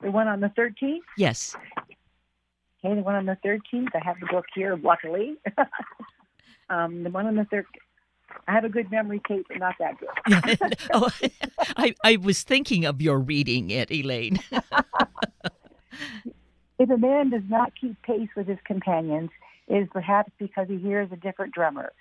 The 0.00 0.10
one 0.10 0.28
on 0.28 0.40
the 0.40 0.48
13th 0.48 0.98
yes. 1.16 1.56
Okay 2.84 2.94
the 2.94 3.02
one 3.02 3.14
on 3.14 3.26
the 3.26 3.36
13th 3.44 3.88
i 3.94 4.04
have 4.04 4.18
the 4.20 4.26
book 4.26 4.46
here 4.54 4.78
luckily 4.82 5.36
um, 6.70 7.02
the 7.02 7.10
one 7.10 7.26
on 7.26 7.36
the 7.36 7.44
13th 7.44 7.64
I 8.50 8.54
have 8.54 8.64
a 8.64 8.68
good 8.68 8.90
memory, 8.90 9.20
Kate, 9.28 9.46
but 9.46 9.58
not 9.58 9.76
that 9.78 9.94
good. 10.00 10.08
oh, 10.92 11.08
I, 11.76 11.94
I 12.02 12.16
was 12.16 12.42
thinking 12.42 12.84
of 12.84 13.00
your 13.00 13.20
reading 13.20 13.70
it, 13.70 13.92
Elaine. 13.92 14.40
if 16.80 16.90
a 16.90 16.98
man 16.98 17.30
does 17.30 17.44
not 17.48 17.72
keep 17.80 18.02
pace 18.02 18.28
with 18.34 18.48
his 18.48 18.58
companions, 18.64 19.30
it 19.68 19.76
is 19.76 19.88
perhaps 19.92 20.32
because 20.36 20.66
he 20.66 20.78
hears 20.78 21.12
a 21.12 21.16
different 21.16 21.54
drummer. 21.54 21.92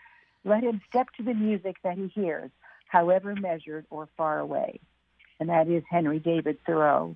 Let 0.44 0.63
him 0.63 0.82
step 0.89 1.10
to 1.18 1.24
the 1.24 1.36
music 1.36 1.75
that 1.84 2.00
he 2.00 2.08
hears, 2.08 2.50
however 2.88 3.36
measured 3.36 3.86
or 3.91 4.10
far 4.18 4.39
away. 4.39 4.79
And 5.39 5.50
that 5.50 5.68
is 5.68 5.84
Henry 5.88 6.18
David 6.18 6.58
Thoreau. 6.65 7.15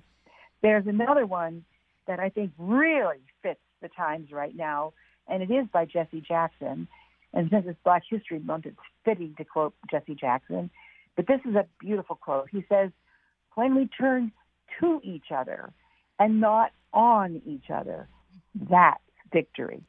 There's 0.62 0.86
another 0.86 1.26
one 1.26 1.64
that 2.06 2.20
I 2.20 2.28
think 2.28 2.52
really 2.56 3.18
fits 3.42 3.58
the 3.82 3.88
times 3.88 4.30
right 4.30 4.54
now, 4.54 4.92
and 5.26 5.42
it 5.42 5.50
is 5.50 5.66
by 5.72 5.86
Jesse 5.86 6.20
Jackson. 6.20 6.86
And 7.34 7.50
since 7.50 7.66
it's 7.68 7.78
Black 7.84 8.04
History 8.08 8.38
Month, 8.38 8.66
it's 8.66 8.76
fitting 9.04 9.34
to 9.36 9.44
quote 9.44 9.74
Jesse 9.90 10.14
Jackson. 10.14 10.70
But 11.16 11.26
this 11.26 11.40
is 11.44 11.56
a 11.56 11.66
beautiful 11.80 12.16
quote. 12.16 12.48
He 12.50 12.64
says, 12.68 12.90
When 13.54 13.74
we 13.74 13.88
turn 13.88 14.32
to 14.80 15.00
each 15.02 15.26
other 15.34 15.72
and 16.18 16.40
not 16.40 16.70
on 16.92 17.42
each 17.44 17.70
other, 17.72 18.08
that's 18.70 19.00
victory. 19.32 19.82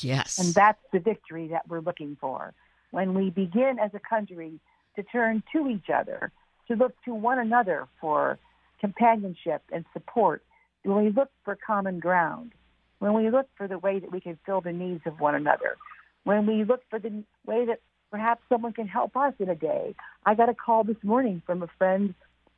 Yes. 0.00 0.38
And 0.38 0.52
that's 0.52 0.82
the 0.92 0.98
victory 0.98 1.48
that 1.48 1.68
we're 1.68 1.80
looking 1.80 2.16
for. 2.20 2.54
When 2.90 3.14
we 3.14 3.30
begin 3.30 3.78
as 3.80 3.92
a 3.94 4.00
country 4.00 4.58
to 4.96 5.02
turn 5.04 5.44
to 5.52 5.68
each 5.68 5.90
other, 5.94 6.32
to 6.66 6.74
look 6.74 6.92
to 7.04 7.14
one 7.14 7.38
another 7.38 7.86
for 8.00 8.38
companionship 8.80 9.62
and 9.72 9.84
support, 9.92 10.42
when 10.82 11.04
we 11.04 11.10
look 11.10 11.30
for 11.44 11.56
common 11.64 12.00
ground, 12.00 12.52
when 12.98 13.14
we 13.14 13.30
look 13.30 13.46
for 13.56 13.68
the 13.68 13.78
way 13.78 14.00
that 14.00 14.10
we 14.10 14.20
can 14.20 14.38
fill 14.44 14.60
the 14.60 14.72
needs 14.72 15.02
of 15.06 15.20
one 15.20 15.36
another, 15.36 15.76
when 16.24 16.46
we 16.46 16.64
look 16.64 16.82
for 16.90 16.98
the 16.98 17.24
way 17.46 17.66
that 17.66 17.80
perhaps 18.10 18.42
someone 18.48 18.72
can 18.72 18.88
help 18.88 19.16
us 19.16 19.34
in 19.38 19.48
a 19.48 19.54
day. 19.54 19.94
I 20.26 20.34
got 20.34 20.48
a 20.48 20.54
call 20.54 20.84
this 20.84 20.96
morning 21.02 21.42
from 21.46 21.62
a 21.62 21.68
friend 21.78 22.14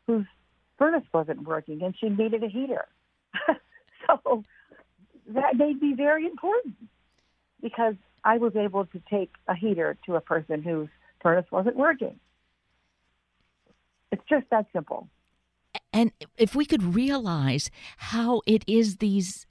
whose 0.06 0.26
furnace 0.78 1.04
wasn't 1.12 1.42
working 1.46 1.82
and 1.82 1.94
she 1.98 2.08
needed 2.08 2.42
a 2.42 2.48
heater. 2.48 2.86
so 4.06 4.44
that 5.28 5.56
made 5.56 5.80
me 5.80 5.94
very 5.94 6.26
important 6.26 6.76
because 7.60 7.94
I 8.24 8.38
was 8.38 8.56
able 8.56 8.86
to 8.86 9.02
take 9.10 9.32
a 9.46 9.54
heater 9.54 9.96
to 10.06 10.16
a 10.16 10.20
person 10.20 10.62
whose 10.62 10.88
furnace 11.22 11.46
wasn't 11.50 11.76
working. 11.76 12.18
It's 14.10 14.22
just 14.28 14.46
that 14.50 14.66
simple. 14.72 15.08
And 15.92 16.12
if 16.36 16.54
we 16.54 16.64
could 16.64 16.94
realize 16.94 17.70
how 17.96 18.42
it 18.46 18.64
is 18.66 18.96
these 18.96 19.46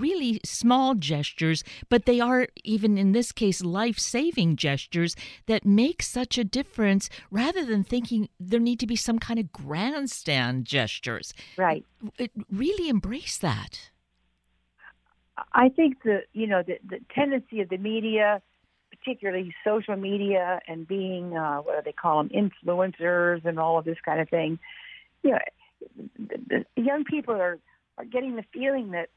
really 0.00 0.40
small 0.44 0.94
gestures, 0.94 1.64
but 1.88 2.06
they 2.06 2.20
are, 2.20 2.48
even 2.64 2.98
in 2.98 3.12
this 3.12 3.32
case, 3.32 3.62
life 3.62 3.98
saving 3.98 4.56
gestures 4.56 5.16
that 5.46 5.64
make 5.64 6.02
such 6.02 6.38
a 6.38 6.44
difference 6.44 7.08
rather 7.30 7.64
than 7.64 7.84
thinking 7.84 8.28
there 8.38 8.60
need 8.60 8.80
to 8.80 8.86
be 8.86 8.96
some 8.96 9.18
kind 9.18 9.38
of 9.38 9.52
grandstand 9.52 10.64
gestures. 10.64 11.34
Right. 11.56 11.84
It, 12.18 12.30
really 12.50 12.88
embrace 12.88 13.38
that. 13.38 13.90
I 15.52 15.68
think 15.68 16.02
the 16.02 16.22
you 16.32 16.46
know 16.46 16.62
the, 16.62 16.78
the 16.88 16.98
tendency 17.14 17.60
of 17.60 17.68
the 17.68 17.78
media, 17.78 18.42
particularly 18.90 19.54
social 19.64 19.96
media, 19.96 20.60
and 20.68 20.86
being 20.86 21.36
uh, 21.36 21.58
what 21.58 21.76
do 21.76 21.82
they 21.84 21.92
call 21.92 22.22
them 22.22 22.30
influencers 22.30 23.44
and 23.44 23.58
all 23.58 23.78
of 23.78 23.84
this 23.84 23.96
kind 24.04 24.20
of 24.20 24.28
thing. 24.28 24.58
You 25.22 25.32
know, 25.32 25.38
the, 26.18 26.64
the 26.76 26.82
young 26.82 27.04
people 27.04 27.34
are 27.34 27.58
are 27.98 28.04
getting 28.04 28.36
the 28.36 28.44
feeling 28.52 28.90
that 28.92 29.08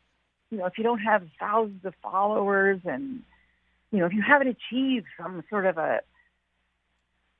you 0.56 0.62
know, 0.62 0.68
if 0.68 0.78
you 0.78 0.86
don't 0.86 1.00
have 1.00 1.28
thousands 1.38 1.84
of 1.84 1.94
followers 2.02 2.80
and, 2.86 3.24
you 3.92 4.00
know, 4.00 4.06
if 4.06 4.14
you 4.14 4.22
haven't 4.22 4.48
achieved 4.48 5.06
some 5.22 5.44
sort 5.50 5.66
of 5.66 5.78
a 5.78 6.00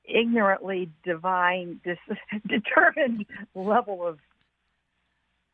ignorantly 0.04 0.90
divine, 1.02 1.80
dis- 1.82 2.18
determined 2.46 3.24
level 3.54 4.06
of 4.06 4.18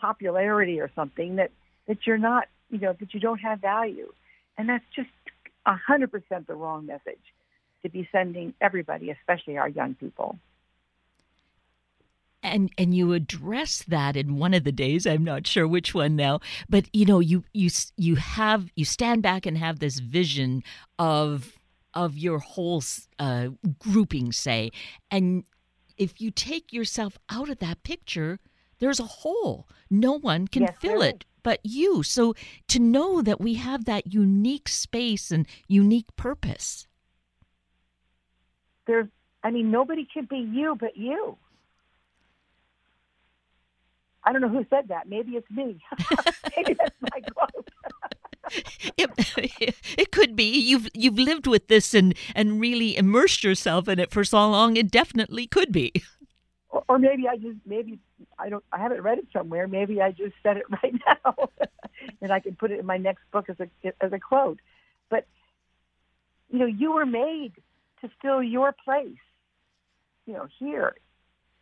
popularity 0.01 0.81
or 0.81 0.91
something, 0.97 1.37
that, 1.37 1.53
that 1.87 1.99
you're 2.05 2.19
not, 2.19 2.49
you 2.69 2.81
know, 2.81 2.97
that 2.99 3.15
you 3.15 3.21
don't 3.21 3.39
have 3.39 3.61
value. 3.61 4.13
And 4.59 4.69
that's 4.69 4.85
just 4.97 5.09
a 5.65 5.77
100% 5.89 6.47
the 6.49 6.55
wrong 6.55 6.87
message 6.87 7.23
to 7.85 7.89
be 7.89 8.09
sending 8.11 8.55
everybody, 8.61 9.11
especially 9.11 9.57
our 9.57 9.69
young 9.69 9.95
people 9.95 10.37
and 12.43 12.71
and 12.77 12.95
you 12.95 13.13
address 13.13 13.85
that 13.89 14.17
in 14.17 14.37
one 14.37 14.55
of 14.55 14.65
the 14.65 14.73
days 14.73 15.07
i'm 15.07 15.25
not 15.25 15.47
sure 15.47 15.67
which 15.67 15.95
one 15.95 16.17
now 16.17 16.41
but 16.69 16.87
you 16.93 17.05
know 17.05 17.21
you 17.21 17.45
you 17.53 17.71
you 17.97 18.17
have 18.17 18.71
you 18.77 18.85
stand 18.85 19.23
back 19.23 19.47
and 19.47 19.59
have 19.59 19.79
this 19.79 19.99
vision 19.99 20.63
of 20.99 21.59
of 21.95 22.17
your 22.17 22.39
whole 22.39 22.83
uh, 23.19 23.49
grouping 23.79 24.33
say 24.33 24.71
and 25.11 25.45
if 25.97 26.21
you 26.21 26.31
take 26.31 26.73
yourself 26.73 27.19
out 27.31 27.49
of 27.49 27.59
that 27.59 27.83
picture 27.83 28.39
there's 28.83 28.99
a 28.99 29.05
hole. 29.05 29.69
No 29.89 30.19
one 30.19 30.49
can 30.49 30.63
yes, 30.63 30.75
fill 30.81 31.03
it 31.03 31.25
but 31.45 31.61
you. 31.63 32.03
So 32.03 32.35
to 32.67 32.81
know 32.81 33.23
that 33.23 33.41
we 33.41 33.55
have 33.55 33.85
that 33.85 34.13
unique 34.13 34.69
space 34.69 35.31
and 35.31 35.47
unique 35.69 36.15
purpose. 36.17 36.89
There's 38.87 39.07
i 39.45 39.51
mean 39.51 39.71
nobody 39.71 40.07
can 40.13 40.25
be 40.25 40.39
you 40.39 40.77
but 40.79 40.97
you 40.97 41.37
I 44.25 44.33
don't 44.33 44.41
know 44.41 44.49
who 44.49 44.65
said 44.71 44.89
that. 44.89 45.09
Maybe 45.09 45.33
it's 45.33 45.51
me. 45.51 45.83
Maybe 46.57 46.75
that's 46.75 46.97
my 47.01 47.21
quote. 47.21 47.69
it, 48.97 49.11
it 49.99 50.13
could 50.13 50.37
be 50.37 50.45
you've 50.45 50.89
you've 50.95 51.19
lived 51.19 51.47
with 51.47 51.69
this 51.69 51.95
and 51.95 52.15
and 52.35 52.61
really 52.61 52.97
immersed 52.97 53.45
yourself 53.45 53.89
in 53.89 53.99
it 53.99 54.11
for 54.11 54.25
so 54.25 54.49
long. 54.49 54.77
It 54.77 54.91
definitely 54.91 55.47
could 55.47 55.73
be. 55.73 55.93
Or, 56.71 56.85
or 56.89 56.99
maybe 56.99 57.29
I 57.29 57.37
just 57.37 57.59
maybe 57.67 57.99
I 58.39 58.49
don't 58.49 58.65
I 58.73 58.79
haven't 58.79 59.03
read 59.03 59.19
it 59.19 59.27
somewhere. 59.33 59.67
Maybe 59.69 60.01
I 60.01 60.13
just 60.13 60.35
said 60.43 60.57
it 60.57 60.65
right 60.83 60.95
now, 61.07 61.49
and 62.21 62.33
I 62.33 62.41
can 62.41 62.55
put 62.55 62.71
it 62.71 62.81
in 62.81 62.87
my 62.87 62.99
next 62.99 63.23
book 63.33 63.49
as 63.49 63.57
a 63.61 63.69
as 64.01 64.13
a 64.13 64.19
quote. 64.19 64.61
But 65.09 65.27
you 66.51 66.59
know, 66.59 66.67
you 66.67 66.93
were 66.93 67.07
made 67.07 67.53
to 68.01 68.11
fill 68.21 68.43
your 68.43 68.75
place. 68.85 69.17
You 70.27 70.35
know, 70.35 70.47
here 70.59 70.95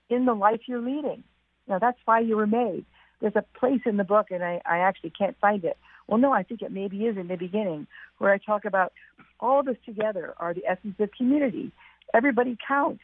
in 0.08 0.26
the 0.26 0.34
life 0.34 0.60
you're 0.66 0.82
leading 0.82 1.24
now 1.70 1.78
that's 1.78 1.98
why 2.04 2.20
you 2.20 2.36
were 2.36 2.46
made. 2.46 2.84
There's 3.20 3.36
a 3.36 3.44
place 3.58 3.80
in 3.86 3.96
the 3.96 4.04
book, 4.04 4.26
and 4.30 4.42
I, 4.42 4.60
I 4.66 4.78
actually 4.78 5.10
can't 5.10 5.36
find 5.40 5.64
it. 5.64 5.78
Well, 6.06 6.18
no, 6.18 6.32
I 6.32 6.42
think 6.42 6.62
it 6.62 6.72
maybe 6.72 7.04
is 7.06 7.16
in 7.16 7.28
the 7.28 7.36
beginning, 7.36 7.86
where 8.18 8.32
I 8.32 8.38
talk 8.38 8.64
about 8.64 8.92
all 9.38 9.60
of 9.60 9.68
us 9.68 9.76
together 9.86 10.34
are 10.38 10.52
the 10.52 10.66
essence 10.66 10.96
of 10.98 11.10
community. 11.16 11.72
Everybody 12.12 12.58
counts. 12.66 13.02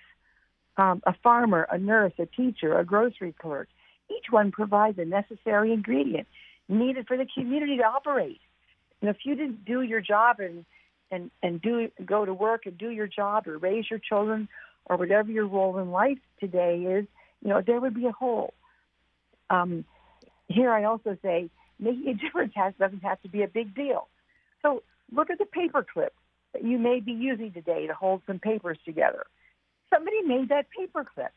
Um, 0.79 1.03
a 1.07 1.15
farmer, 1.23 1.67
a 1.71 1.79
nurse, 1.79 2.13
a 2.19 2.27
teacher, 2.27 2.79
a 2.79 2.85
grocery 2.85 3.35
clerk. 3.41 3.69
Each 4.11 4.27
one 4.29 4.53
provides 4.53 4.99
a 4.99 5.07
necessary 5.07 5.73
ingredient 5.73 6.29
needed 6.69 7.07
for 7.07 7.17
the 7.17 7.27
community 7.35 7.79
to 7.79 7.83
operate. 7.85 8.41
And 9.01 9.09
if 9.09 9.19
you 9.25 9.35
didn't 9.35 9.65
do 9.65 9.83
your 9.83 10.01
job 10.01 10.41
and 10.41 10.67
and 11.11 11.31
and 11.43 11.63
do 11.63 11.89
go 12.05 12.25
to 12.25 12.35
work 12.35 12.67
and 12.67 12.77
do 12.77 12.91
your 12.91 13.07
job 13.07 13.47
or 13.47 13.59
raise 13.59 13.87
your 13.89 14.01
children 14.01 14.49
or 14.87 14.97
whatever 14.97 15.31
your 15.31 15.47
role 15.47 15.79
in 15.79 15.91
life 15.91 16.19
today 16.41 16.79
is, 16.81 17.07
you 17.47 17.53
know, 17.53 17.63
there 17.65 17.81
would 17.81 17.95
be 17.95 18.07
a 18.07 18.13
hole. 18.13 18.55
Um, 19.51 19.85
here 20.49 20.73
I 20.73 20.83
also 20.83 21.17
say 21.23 21.49
making 21.79 22.09
a 22.09 22.15
difference 22.25 22.53
has, 22.57 22.75
doesn't 22.77 23.05
have 23.05 23.23
to 23.23 23.29
be 23.29 23.45
a 23.45 23.49
big 23.49 23.73
deal. 23.73 24.09
So 24.63 24.83
look 25.13 25.31
at 25.31 25.39
the 25.39 25.45
paper 25.45 25.87
clip 25.95 26.13
that 26.53 26.65
you 26.65 26.77
may 26.77 26.99
be 26.99 27.13
using 27.13 27.53
today 27.53 27.87
to 27.87 27.95
hold 27.95 28.23
some 28.27 28.41
papers 28.41 28.79
together. 28.85 29.27
Somebody 29.95 30.23
made 30.23 30.49
that 30.49 30.67
paper 30.77 31.05
clip. 31.05 31.31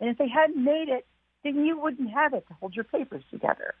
And 0.00 0.10
if 0.10 0.18
they 0.18 0.28
hadn't 0.28 0.62
made 0.62 0.88
it, 0.88 1.06
then 1.44 1.64
you 1.64 1.78
wouldn't 1.78 2.10
have 2.10 2.34
it 2.34 2.48
to 2.48 2.54
hold 2.54 2.74
your 2.74 2.84
papers 2.84 3.22
together. 3.30 3.74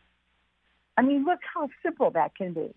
I 0.96 1.02
mean, 1.02 1.24
look 1.24 1.40
how 1.52 1.68
simple 1.82 2.12
that 2.12 2.36
can 2.36 2.52
be. 2.52 2.72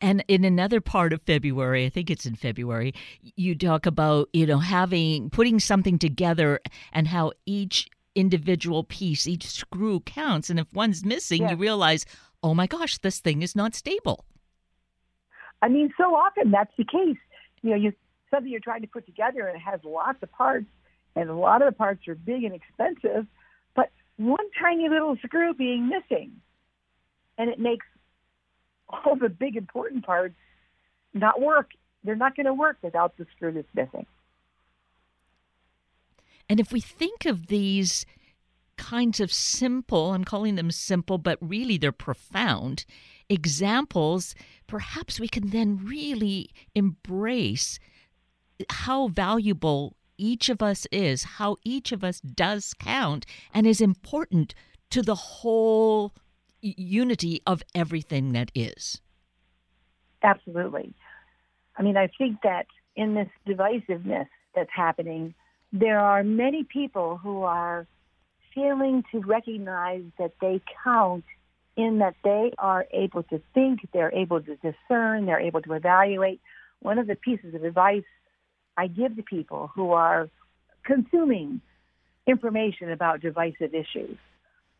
And 0.00 0.24
in 0.28 0.44
another 0.44 0.80
part 0.80 1.12
of 1.12 1.20
February, 1.22 1.84
I 1.84 1.90
think 1.90 2.10
it's 2.10 2.24
in 2.24 2.34
February, 2.34 2.94
you 3.20 3.54
talk 3.54 3.84
about, 3.84 4.28
you 4.32 4.46
know, 4.46 4.58
having 4.58 5.30
putting 5.30 5.60
something 5.60 5.98
together 5.98 6.60
and 6.92 7.06
how 7.06 7.32
each 7.44 7.88
individual 8.14 8.84
piece, 8.84 9.26
each 9.26 9.46
screw 9.46 10.00
counts. 10.00 10.48
And 10.50 10.58
if 10.58 10.72
one's 10.72 11.04
missing, 11.04 11.48
you 11.48 11.56
realize, 11.56 12.06
oh 12.42 12.54
my 12.54 12.66
gosh, 12.66 12.98
this 12.98 13.20
thing 13.20 13.42
is 13.42 13.54
not 13.54 13.74
stable. 13.74 14.24
I 15.62 15.68
mean, 15.68 15.92
so 15.98 16.14
often 16.14 16.50
that's 16.50 16.72
the 16.78 16.84
case. 16.84 17.18
You 17.62 17.70
know, 17.70 17.76
you 17.76 17.92
something 18.30 18.50
you're 18.50 18.60
trying 18.60 18.82
to 18.82 18.86
put 18.86 19.04
together 19.06 19.46
and 19.46 19.56
it 19.56 19.60
has 19.60 19.80
lots 19.84 20.22
of 20.22 20.30
parts 20.32 20.66
and 21.16 21.28
a 21.28 21.34
lot 21.34 21.62
of 21.62 21.66
the 21.66 21.76
parts 21.76 22.06
are 22.08 22.14
big 22.14 22.44
and 22.44 22.54
expensive, 22.54 23.26
but 23.74 23.90
one 24.16 24.46
tiny 24.60 24.88
little 24.88 25.16
screw 25.24 25.52
being 25.52 25.88
missing. 25.88 26.32
And 27.36 27.50
it 27.50 27.58
makes 27.58 27.86
all 28.92 29.16
the 29.16 29.28
big 29.28 29.56
important 29.56 30.04
parts 30.04 30.34
not 31.14 31.40
work. 31.40 31.70
They're 32.04 32.16
not 32.16 32.36
going 32.36 32.46
to 32.46 32.54
work 32.54 32.78
without 32.82 33.16
the 33.16 33.26
screw 33.36 33.52
that's 33.52 33.68
missing. 33.74 34.06
And 36.48 36.58
if 36.58 36.72
we 36.72 36.80
think 36.80 37.26
of 37.26 37.46
these 37.46 38.04
kinds 38.76 39.20
of 39.20 39.32
simple, 39.32 40.12
I'm 40.14 40.24
calling 40.24 40.54
them 40.54 40.70
simple, 40.70 41.18
but 41.18 41.38
really 41.40 41.76
they're 41.76 41.92
profound 41.92 42.84
examples, 43.28 44.34
perhaps 44.66 45.20
we 45.20 45.28
can 45.28 45.50
then 45.50 45.78
really 45.84 46.50
embrace 46.74 47.78
how 48.68 49.08
valuable 49.08 49.96
each 50.18 50.48
of 50.48 50.62
us 50.62 50.86
is, 50.90 51.22
how 51.22 51.56
each 51.64 51.92
of 51.92 52.02
us 52.02 52.20
does 52.20 52.74
count 52.74 53.24
and 53.54 53.66
is 53.66 53.80
important 53.80 54.54
to 54.90 55.02
the 55.02 55.14
whole 55.14 56.12
unity 56.60 57.42
of 57.46 57.62
everything 57.74 58.32
that 58.32 58.50
is. 58.54 59.00
Absolutely. 60.22 60.92
I 61.76 61.82
mean, 61.82 61.96
I 61.96 62.08
think 62.18 62.38
that 62.42 62.66
in 62.96 63.14
this 63.14 63.28
divisiveness 63.46 64.28
that's 64.54 64.70
happening, 64.74 65.34
there 65.72 66.00
are 66.00 66.22
many 66.22 66.64
people 66.64 67.16
who 67.16 67.42
are 67.42 67.86
failing 68.54 69.04
to 69.12 69.20
recognize 69.20 70.02
that 70.18 70.32
they 70.40 70.60
count 70.84 71.24
in 71.76 71.98
that 71.98 72.14
they 72.24 72.52
are 72.58 72.86
able 72.92 73.22
to 73.24 73.40
think, 73.54 73.88
they're 73.92 74.12
able 74.12 74.40
to 74.42 74.56
discern, 74.56 75.26
they're 75.26 75.40
able 75.40 75.62
to 75.62 75.72
evaluate. 75.72 76.40
One 76.80 76.98
of 76.98 77.06
the 77.06 77.14
pieces 77.14 77.54
of 77.54 77.64
advice 77.64 78.04
I 78.76 78.88
give 78.88 79.16
to 79.16 79.22
people 79.22 79.70
who 79.74 79.92
are 79.92 80.28
consuming 80.84 81.60
information 82.26 82.90
about 82.90 83.20
divisive 83.20 83.74
issues, 83.74 84.16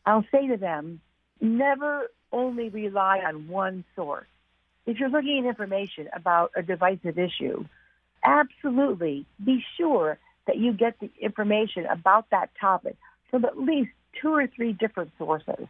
I'll 0.04 0.24
say 0.32 0.48
to 0.48 0.56
them, 0.56 1.00
never 1.40 2.08
only 2.32 2.68
rely 2.68 3.20
on 3.26 3.48
one 3.48 3.84
source. 3.96 4.26
If 4.86 4.98
you're 4.98 5.10
looking 5.10 5.44
at 5.44 5.48
information 5.48 6.08
about 6.14 6.52
a 6.56 6.62
divisive 6.62 7.18
issue, 7.18 7.64
absolutely 8.24 9.26
be 9.44 9.62
sure 9.76 10.18
that 10.46 10.58
you 10.58 10.72
get 10.72 10.98
the 11.00 11.10
information 11.20 11.86
about 11.86 12.30
that 12.30 12.50
topic 12.60 12.96
from 13.30 13.44
at 13.44 13.58
least 13.58 13.90
two 14.20 14.34
or 14.34 14.46
three 14.46 14.72
different 14.72 15.12
sources. 15.18 15.66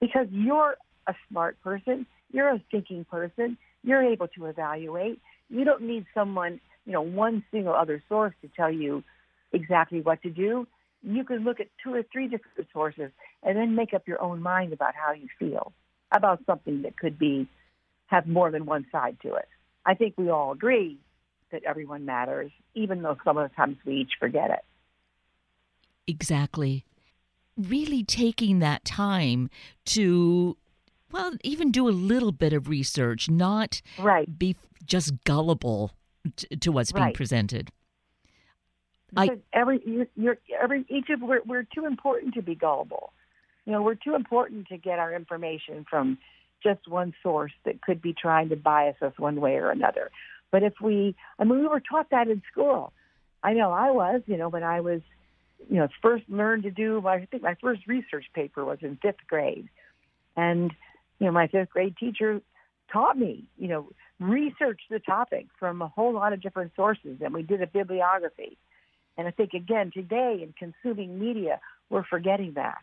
Because 0.00 0.26
you're 0.30 0.76
a 1.06 1.14
smart 1.28 1.60
person, 1.62 2.06
you're 2.32 2.48
a 2.48 2.62
thinking 2.70 3.04
person, 3.04 3.56
you're 3.82 4.02
able 4.02 4.28
to 4.28 4.46
evaluate. 4.46 5.20
You 5.48 5.64
don't 5.64 5.82
need 5.82 6.06
someone, 6.12 6.60
you 6.84 6.92
know, 6.92 7.00
one 7.00 7.44
single 7.50 7.72
other 7.72 8.02
source 8.08 8.34
to 8.42 8.48
tell 8.54 8.70
you 8.70 9.02
exactly 9.52 10.00
what 10.00 10.22
to 10.22 10.30
do. 10.30 10.66
You 11.08 11.24
can 11.24 11.44
look 11.44 11.60
at 11.60 11.68
two 11.82 11.94
or 11.94 12.02
three 12.12 12.26
different 12.26 12.68
sources 12.72 13.12
and 13.42 13.56
then 13.56 13.76
make 13.76 13.94
up 13.94 14.08
your 14.08 14.20
own 14.20 14.42
mind 14.42 14.72
about 14.72 14.94
how 14.94 15.12
you 15.12 15.28
feel 15.38 15.72
about 16.10 16.40
something 16.46 16.82
that 16.82 16.98
could 16.98 17.18
be 17.18 17.48
have 18.06 18.26
more 18.26 18.50
than 18.50 18.66
one 18.66 18.86
side 18.90 19.16
to 19.22 19.34
it. 19.34 19.48
I 19.84 19.94
think 19.94 20.14
we 20.16 20.30
all 20.30 20.52
agree 20.52 20.98
that 21.52 21.62
everyone 21.64 22.04
matters, 22.04 22.50
even 22.74 23.02
though 23.02 23.16
some 23.24 23.38
of 23.38 23.48
the 23.48 23.54
times 23.54 23.76
we 23.86 23.94
each 24.00 24.12
forget 24.18 24.50
it. 24.50 24.64
Exactly. 26.08 26.84
Really 27.56 28.02
taking 28.02 28.58
that 28.58 28.84
time 28.84 29.48
to, 29.86 30.56
well, 31.12 31.34
even 31.44 31.70
do 31.70 31.88
a 31.88 31.90
little 31.90 32.32
bit 32.32 32.52
of 32.52 32.68
research, 32.68 33.30
not 33.30 33.80
right. 33.98 34.38
be 34.38 34.56
just 34.84 35.22
gullible 35.24 35.92
to, 36.36 36.56
to 36.56 36.72
what's 36.72 36.92
right. 36.92 37.04
being 37.04 37.14
presented. 37.14 37.70
I, 39.14 39.30
every 39.52 39.80
you're, 39.84 40.06
you're, 40.16 40.38
every 40.60 40.84
each 40.88 41.10
of 41.10 41.20
we're, 41.22 41.42
we're 41.46 41.62
too 41.62 41.86
important 41.86 42.34
to 42.34 42.42
be 42.42 42.54
gullible. 42.54 43.12
You 43.64 43.72
know, 43.72 43.82
we're 43.82 43.94
too 43.94 44.14
important 44.14 44.68
to 44.68 44.78
get 44.78 44.98
our 44.98 45.14
information 45.14 45.84
from 45.88 46.18
just 46.62 46.88
one 46.88 47.14
source 47.22 47.52
that 47.64 47.80
could 47.82 48.00
be 48.02 48.12
trying 48.12 48.48
to 48.48 48.56
bias 48.56 48.96
us 49.02 49.12
one 49.18 49.40
way 49.40 49.56
or 49.56 49.70
another. 49.70 50.10
But 50.50 50.62
if 50.62 50.74
we, 50.80 51.14
I 51.38 51.44
mean, 51.44 51.60
we 51.60 51.66
were 51.66 51.80
taught 51.80 52.10
that 52.10 52.28
in 52.28 52.42
school. 52.50 52.92
I 53.42 53.52
know 53.52 53.70
I 53.72 53.90
was, 53.90 54.22
you 54.26 54.36
know, 54.36 54.48
when 54.48 54.62
I 54.62 54.80
was, 54.80 55.00
you 55.68 55.76
know, 55.76 55.88
first 56.02 56.24
learned 56.28 56.64
to 56.64 56.70
do 56.70 57.04
I 57.06 57.26
think 57.26 57.42
my 57.42 57.56
first 57.60 57.86
research 57.86 58.26
paper 58.34 58.64
was 58.64 58.78
in 58.82 58.98
fifth 59.02 59.26
grade. 59.28 59.68
And, 60.36 60.72
you 61.18 61.26
know, 61.26 61.32
my 61.32 61.46
fifth 61.48 61.70
grade 61.70 61.96
teacher 61.98 62.40
taught 62.92 63.18
me, 63.18 63.44
you 63.58 63.68
know, 63.68 63.88
research 64.20 64.80
the 64.90 64.98
topic 64.98 65.46
from 65.58 65.82
a 65.82 65.88
whole 65.88 66.12
lot 66.12 66.32
of 66.32 66.40
different 66.40 66.72
sources. 66.76 67.18
And 67.20 67.34
we 67.34 67.42
did 67.42 67.62
a 67.62 67.66
bibliography. 67.66 68.56
And 69.18 69.26
I 69.26 69.30
think, 69.30 69.54
again, 69.54 69.90
today 69.92 70.42
in 70.42 70.54
consuming 70.58 71.18
media, 71.18 71.60
we're 71.90 72.04
forgetting 72.04 72.52
that. 72.54 72.78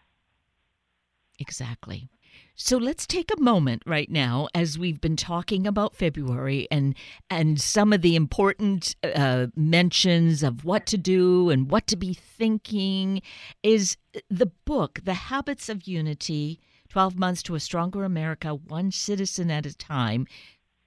Exactly. 1.40 2.10
So 2.56 2.78
let's 2.78 3.08
take 3.08 3.32
a 3.32 3.42
moment 3.42 3.84
right 3.86 4.10
now 4.10 4.48
as 4.54 4.78
we've 4.78 5.02
been 5.02 5.16
talking 5.16 5.66
about 5.66 5.96
February 5.96 6.68
and 6.72 6.96
and 7.30 7.60
some 7.60 7.94
of 7.94 8.02
the 8.02 8.16
important 8.16 8.96
uh, 9.04 9.48
mentions 9.56 10.44
of 10.44 10.64
what 10.64 10.86
to 10.88 10.98
do 10.98 11.50
and 11.50 11.70
what 11.70 11.88
to 11.88 11.96
be 11.96 12.14
thinking 12.14 13.22
is 13.64 13.98
the 14.30 14.52
book 14.66 15.00
The 15.04 15.14
Habits 15.14 15.70
of 15.70 15.88
Unity 15.88 16.60
12 16.90 17.18
months 17.18 17.42
to 17.44 17.56
a 17.56 17.60
stronger 17.60 18.04
America 18.04 18.54
one 18.54 18.92
citizen 18.92 19.50
at 19.50 19.66
a 19.66 19.76
time 19.76 20.28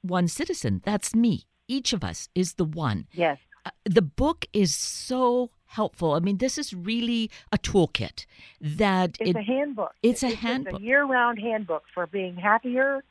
one 0.03 0.29
citizen 0.29 0.81
that's 0.85 1.15
me 1.17 1.47
each 1.67 1.93
of 1.93 2.05
us 2.05 2.29
is 2.35 2.55
the 2.55 2.65
one 2.65 3.07
yes 3.13 3.39
the 3.85 4.03
book 4.03 4.47
is 4.53 4.75
so 4.75 5.51
helpful. 5.67 6.13
I 6.15 6.21
mean, 6.21 6.39
this 6.39 6.59
is 6.59 6.73
really 6.73 7.31
a 7.53 7.59
toolkit 7.59 8.27
that 8.61 9.17
it's 9.21 9.31
it, 9.31 9.37
a 9.37 9.43
handbook. 9.43 9.95
It's 10.03 10.23
a 10.23 10.29
it's 10.29 10.37
handbook. 10.37 10.81
a 10.81 10.83
year-round 10.83 11.39
handbook 11.39 11.85
for 11.93 12.07
being 12.07 12.37
happier 12.37 13.03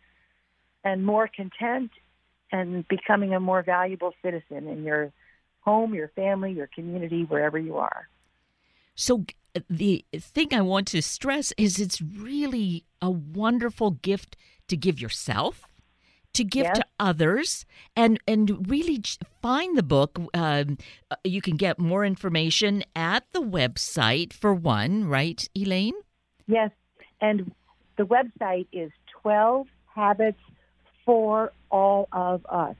and 0.83 1.05
more 1.05 1.27
content 1.27 1.91
and 2.51 2.87
becoming 2.87 3.33
a 3.33 3.39
more 3.39 3.63
valuable 3.63 4.13
citizen 4.23 4.67
in 4.67 4.83
your 4.83 5.11
home, 5.61 5.93
your 5.93 6.09
family, 6.09 6.53
your 6.53 6.67
community, 6.67 7.23
wherever 7.23 7.57
you 7.57 7.77
are. 7.77 8.07
So 8.95 9.25
the 9.69 10.05
thing 10.15 10.53
I 10.53 10.61
want 10.61 10.87
to 10.89 11.01
stress 11.01 11.53
is 11.57 11.79
it's 11.79 12.01
really 12.01 12.85
a 13.01 13.09
wonderful 13.09 13.91
gift 13.91 14.37
to 14.67 14.77
give 14.77 14.99
yourself 14.99 15.67
to 16.35 16.43
give 16.43 16.65
yes. 16.65 16.77
to 16.77 16.84
others 16.99 17.65
and 17.95 18.19
and 18.27 18.69
really 18.69 19.01
find 19.41 19.77
the 19.77 19.83
book 19.83 20.19
um, 20.33 20.77
you 21.23 21.41
can 21.41 21.57
get 21.57 21.79
more 21.79 22.05
information 22.05 22.83
at 22.95 23.23
the 23.31 23.41
website 23.41 24.33
for 24.33 24.53
one 24.53 25.05
right 25.05 25.47
elaine? 25.55 25.95
Yes 26.47 26.71
and 27.21 27.51
the 27.97 28.05
website 28.05 28.67
is 28.71 28.91
12 29.21 29.67
habits 29.93 30.39
for 31.05 31.51
all 31.69 32.07
of 32.11 32.45
us 32.47 32.75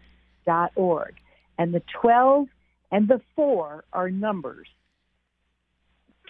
dot 0.46 0.72
org 0.76 1.16
and 1.58 1.74
the 1.74 1.82
12 2.02 2.48
and 2.92 3.08
the 3.08 3.22
4 3.36 3.84
are 3.94 4.10
numbers. 4.10 4.68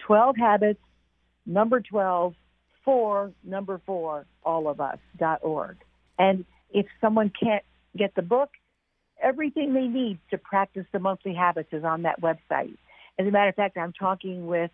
12 0.06 0.36
habits 0.36 0.80
number 1.44 1.80
12 1.80 2.34
for 2.84 3.32
number 3.44 3.80
4 3.86 4.26
all 4.44 4.68
of 4.68 4.80
us 4.80 4.98
dot 5.18 5.40
org. 5.42 5.76
And 6.18 6.44
if 6.70 6.86
someone 7.00 7.30
can't 7.40 7.64
get 7.96 8.14
the 8.14 8.22
book, 8.22 8.50
everything 9.22 9.74
they 9.74 9.86
need 9.86 10.18
to 10.30 10.38
practice 10.38 10.86
the 10.92 10.98
monthly 10.98 11.34
habits 11.34 11.68
is 11.72 11.84
on 11.84 12.02
that 12.02 12.20
website. 12.20 12.76
As 13.18 13.26
a 13.26 13.30
matter 13.30 13.48
of 13.48 13.54
fact, 13.54 13.76
I'm 13.76 13.92
talking 13.92 14.46
with 14.46 14.70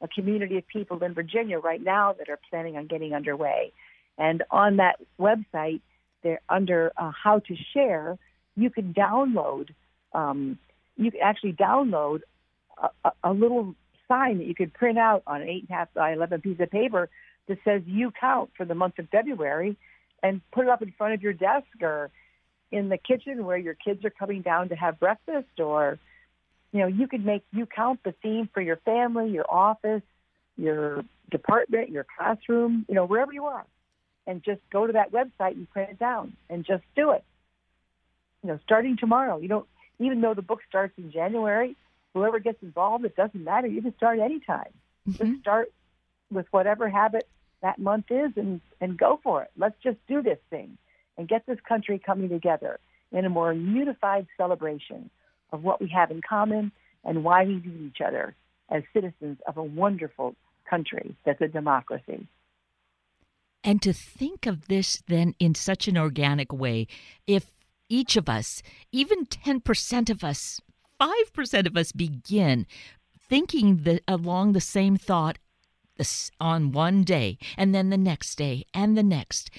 a 0.00 0.08
community 0.08 0.58
of 0.58 0.66
people 0.66 1.02
in 1.02 1.14
Virginia 1.14 1.58
right 1.58 1.82
now 1.82 2.12
that 2.12 2.28
are 2.28 2.38
planning 2.50 2.76
on 2.76 2.86
getting 2.86 3.14
underway. 3.14 3.72
And 4.18 4.42
on 4.50 4.76
that 4.76 4.96
website, 5.18 5.80
they're 6.22 6.40
under 6.48 6.92
uh, 6.96 7.12
how 7.22 7.38
to 7.40 7.56
share, 7.72 8.18
you 8.56 8.70
can 8.70 8.92
download, 8.92 9.70
um, 10.12 10.58
you 10.96 11.10
can 11.10 11.20
actually 11.22 11.52
download 11.52 12.20
a, 12.82 12.88
a, 13.04 13.12
a 13.24 13.32
little 13.32 13.74
sign 14.08 14.38
that 14.38 14.46
you 14.46 14.54
could 14.54 14.72
print 14.74 14.98
out 14.98 15.22
on 15.26 15.42
an 15.42 15.48
8.5 15.70 15.86
by 15.94 16.12
11 16.12 16.40
piece 16.42 16.60
of 16.60 16.70
paper 16.70 17.08
that 17.48 17.58
says 17.64 17.82
you 17.86 18.12
count 18.18 18.50
for 18.56 18.64
the 18.64 18.74
month 18.74 18.98
of 18.98 19.08
February 19.08 19.76
and 20.22 20.40
put 20.52 20.64
it 20.64 20.70
up 20.70 20.82
in 20.82 20.92
front 20.96 21.14
of 21.14 21.22
your 21.22 21.32
desk 21.32 21.66
or 21.80 22.10
in 22.72 22.88
the 22.88 22.98
kitchen 22.98 23.44
where 23.44 23.56
your 23.56 23.74
kids 23.74 24.04
are 24.04 24.10
coming 24.10 24.42
down 24.42 24.68
to 24.70 24.76
have 24.76 24.98
breakfast 24.98 25.60
or 25.60 25.98
you 26.72 26.80
know 26.80 26.86
you 26.86 27.06
could 27.06 27.24
make 27.24 27.44
you 27.52 27.66
count 27.66 28.00
the 28.04 28.12
theme 28.22 28.48
for 28.52 28.60
your 28.60 28.76
family 28.78 29.30
your 29.30 29.46
office 29.48 30.02
your 30.56 31.04
department 31.30 31.90
your 31.90 32.06
classroom 32.16 32.84
you 32.88 32.94
know 32.94 33.06
wherever 33.06 33.32
you 33.32 33.44
are. 33.46 33.64
And 34.28 34.42
just 34.42 34.60
go 34.72 34.88
to 34.88 34.94
that 34.94 35.12
website 35.12 35.52
and 35.52 35.70
print 35.70 35.90
it 35.90 35.98
down 36.00 36.36
and 36.50 36.64
just 36.64 36.82
do 36.96 37.12
it. 37.12 37.22
You 38.42 38.48
know 38.48 38.58
starting 38.64 38.96
tomorrow 38.96 39.38
you 39.38 39.48
don't 39.48 39.66
even 39.98 40.20
though 40.20 40.34
the 40.34 40.42
book 40.42 40.60
starts 40.68 40.94
in 40.98 41.10
january 41.10 41.76
whoever 42.12 42.38
gets 42.38 42.62
involved 42.62 43.04
it 43.04 43.14
doesn't 43.14 43.44
matter. 43.44 43.66
You 43.66 43.82
can 43.82 43.96
start 43.96 44.18
anytime. 44.18 44.72
Mm-hmm. 45.08 45.24
just 45.24 45.40
start 45.40 45.72
with 46.32 46.46
whatever 46.50 46.88
habit 46.88 47.28
that 47.62 47.78
month 47.78 48.06
is 48.10 48.32
and, 48.36 48.60
and 48.80 48.98
go 48.98 49.20
for 49.22 49.42
it. 49.42 49.50
Let's 49.56 49.76
just 49.82 49.98
do 50.08 50.20
this 50.20 50.38
thing 50.50 50.76
and 51.16 51.28
get 51.28 51.44
this 51.46 51.58
country 51.68 51.98
coming 51.98 52.28
together 52.28 52.78
in 53.12 53.24
a 53.24 53.28
more 53.28 53.52
unified 53.52 54.26
celebration 54.36 55.10
of 55.52 55.62
what 55.62 55.80
we 55.80 55.88
have 55.88 56.10
in 56.10 56.20
common 56.26 56.72
and 57.04 57.24
why 57.24 57.44
we 57.44 57.54
need 57.54 57.92
each 57.94 58.00
other 58.06 58.34
as 58.70 58.82
citizens 58.92 59.38
of 59.46 59.56
a 59.56 59.62
wonderful 59.62 60.34
country 60.68 61.14
that's 61.24 61.40
a 61.40 61.48
democracy. 61.48 62.26
And 63.62 63.80
to 63.82 63.92
think 63.92 64.46
of 64.46 64.68
this 64.68 65.02
then 65.08 65.34
in 65.38 65.54
such 65.54 65.88
an 65.88 65.96
organic 65.96 66.52
way, 66.52 66.86
if 67.26 67.52
each 67.88 68.16
of 68.16 68.28
us, 68.28 68.62
even 68.92 69.26
10% 69.26 70.10
of 70.10 70.24
us, 70.24 70.60
5% 71.00 71.66
of 71.66 71.76
us 71.76 71.92
begin 71.92 72.66
thinking 73.28 73.82
the, 73.82 74.00
along 74.06 74.52
the 74.52 74.60
same 74.60 74.96
thought 74.96 75.38
on 76.40 76.72
one 76.72 77.02
day 77.02 77.38
and 77.56 77.74
then 77.74 77.90
the 77.90 77.96
next 77.96 78.36
day 78.36 78.64
and 78.74 78.96
the 78.96 79.02
next 79.02 79.50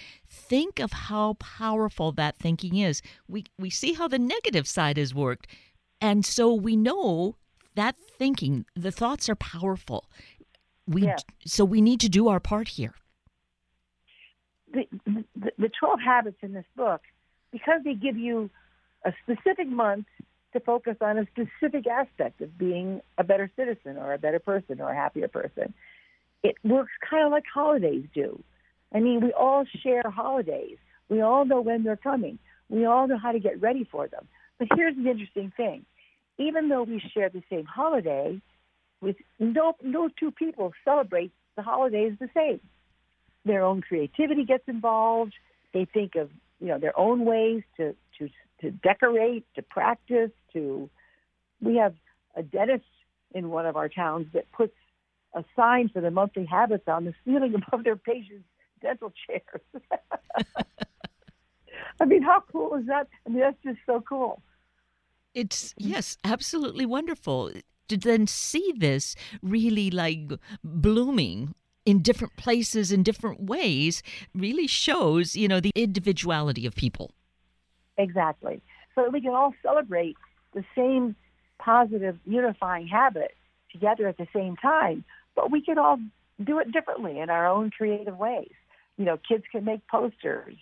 think 0.50 0.80
of 0.80 0.92
how 0.92 1.34
powerful 1.34 2.12
that 2.12 2.38
thinking 2.38 2.78
is 2.78 3.02
we 3.28 3.46
we 3.58 3.70
see 3.70 3.94
how 3.94 4.08
the 4.08 4.20
negative 4.20 4.68
side 4.68 4.98
has 4.98 5.14
worked 5.14 5.48
and 6.02 6.26
so 6.26 6.54
we 6.54 6.76
know 6.76 7.36
that 7.76 7.96
thinking 8.18 8.66
the 8.76 8.92
thoughts 8.92 9.30
are 9.30 9.36
powerful 9.36 10.06
we 10.88 11.04
yeah. 11.04 11.16
so 11.46 11.64
we 11.66 11.82
need 11.82 12.00
to 12.00 12.10
do 12.10 12.28
our 12.28 12.40
part 12.40 12.70
here 12.70 12.94
the, 14.74 14.88
the, 15.06 15.52
the 15.58 15.72
12 15.80 16.00
habits 16.00 16.38
in 16.42 16.54
this 16.54 16.66
book 16.76 17.02
because 17.52 17.82
they 17.84 17.94
give 17.94 18.18
you 18.18 18.50
a 19.06 19.14
specific 19.24 19.68
month 19.68 20.08
to 20.54 20.60
focus 20.60 20.98
on 21.02 21.18
a 21.18 21.28
specific 21.28 21.88
aspect 21.88 22.42
of 22.42 22.58
being 22.58 23.02
a 23.18 23.24
better 23.24 23.50
citizen 23.56 23.98
or 23.98 24.14
a 24.14 24.18
better 24.18 24.40
person 24.40 24.82
or 24.82 24.90
a 24.90 24.96
happier 24.96 25.28
person 25.28 25.74
it 26.44 26.56
works 26.64 26.92
kind 27.10 27.26
of 27.26 27.32
like 27.32 27.44
holidays 27.52 28.06
do. 28.14 28.42
I 28.94 29.00
mean, 29.00 29.22
we 29.22 29.34
all 29.34 29.66
share 29.84 30.04
holidays. 30.10 30.78
We 31.10 31.22
all 31.22 31.46
know 31.46 31.62
when 31.62 31.84
they're 31.84 31.96
coming. 31.98 32.40
We 32.70 32.86
all 32.86 33.08
know 33.08 33.18
how 33.18 33.32
to 33.32 33.40
get 33.40 33.62
ready 33.62 33.88
for 33.90 34.08
them. 34.08 34.28
But 34.60 34.70
here's 34.76 34.96
the 34.96 35.10
interesting 35.10 35.52
thing. 35.56 35.86
Even 36.38 36.70
though 36.70 36.84
we 36.84 37.02
share 37.14 37.30
the 37.30 37.44
same 37.50 37.66
holiday, 37.66 38.42
with 39.02 39.16
no, 39.40 39.76
no 39.82 40.10
two 40.20 40.32
people 40.32 40.74
celebrate 40.84 41.32
the 41.56 41.62
holidays 41.62 42.14
the 42.20 42.30
same. 42.36 42.60
Their 43.46 43.64
own 43.64 43.82
creativity 43.82 44.44
gets 44.44 44.64
involved. 44.68 45.34
They 45.74 45.86
think 45.86 46.16
of, 46.16 46.30
you 46.60 46.68
know, 46.68 46.80
their 46.80 46.98
own 46.98 47.26
ways 47.26 47.64
to, 47.78 47.96
to, 48.20 48.30
to 48.62 48.72
decorate, 48.72 49.46
to 49.56 49.62
practice, 49.62 50.32
to, 50.54 50.90
we 51.62 51.76
have 51.78 51.94
a 52.36 52.44
dentist 52.44 52.86
in 53.34 53.50
one 53.50 53.66
of 53.66 53.76
our 53.76 53.90
towns 53.90 54.28
that 54.34 54.52
puts 54.52 54.74
a 55.34 55.44
sign 55.56 55.90
for 55.90 56.02
the 56.02 56.12
monthly 56.12 56.46
habits 56.46 56.88
on 56.88 57.06
the 57.06 57.14
ceiling 57.26 57.54
above 57.68 57.84
their 57.84 57.96
patients' 57.96 58.46
dental 58.82 59.12
chairs. 59.26 59.62
I 62.00 62.06
mean, 62.06 62.22
how 62.22 62.44
cool 62.52 62.76
is 62.76 62.86
that? 62.88 63.08
I 63.26 63.30
mean, 63.30 63.40
that's 63.40 63.62
just 63.64 63.80
so 63.86 64.04
cool. 64.08 64.42
It's, 65.34 65.74
yes, 65.78 66.18
absolutely 66.24 66.86
wonderful 66.86 67.52
to 67.90 67.98
then 67.98 68.28
see 68.28 68.74
this 68.78 69.16
really 69.42 69.90
like 69.90 70.32
blooming 70.64 71.54
in 71.86 72.02
different 72.02 72.36
places 72.36 72.92
in 72.92 73.02
different 73.02 73.44
ways 73.44 74.04
really 74.36 74.68
shows, 74.68 75.36
you 75.36 75.48
know, 75.48 75.60
the 75.60 75.72
individuality 75.76 76.66
of 76.66 76.76
people. 76.76 77.12
Exactly. 77.98 78.62
So 78.94 79.04
that 79.04 79.14
we 79.14 79.22
can 79.22 79.34
all 79.34 79.54
celebrate 79.64 80.18
the 80.54 80.66
same 80.76 81.16
positive 81.60 82.18
unifying 82.26 82.88
habit 82.88 83.32
together 83.72 84.08
at 84.08 84.18
the 84.18 84.28
same 84.34 84.56
time 84.58 85.04
but 85.38 85.52
we 85.52 85.62
can 85.62 85.78
all 85.78 86.00
do 86.44 86.60
it 86.60 86.74
differently 86.74 87.20
in 87.20 87.30
our 87.30 87.48
own 87.48 87.70
creative 87.70 88.18
ways. 88.18 88.52
You 88.98 89.06
know, 89.06 89.18
kids 89.18 89.44
can 89.52 89.66
make 89.66 89.88
posters. 89.88 90.56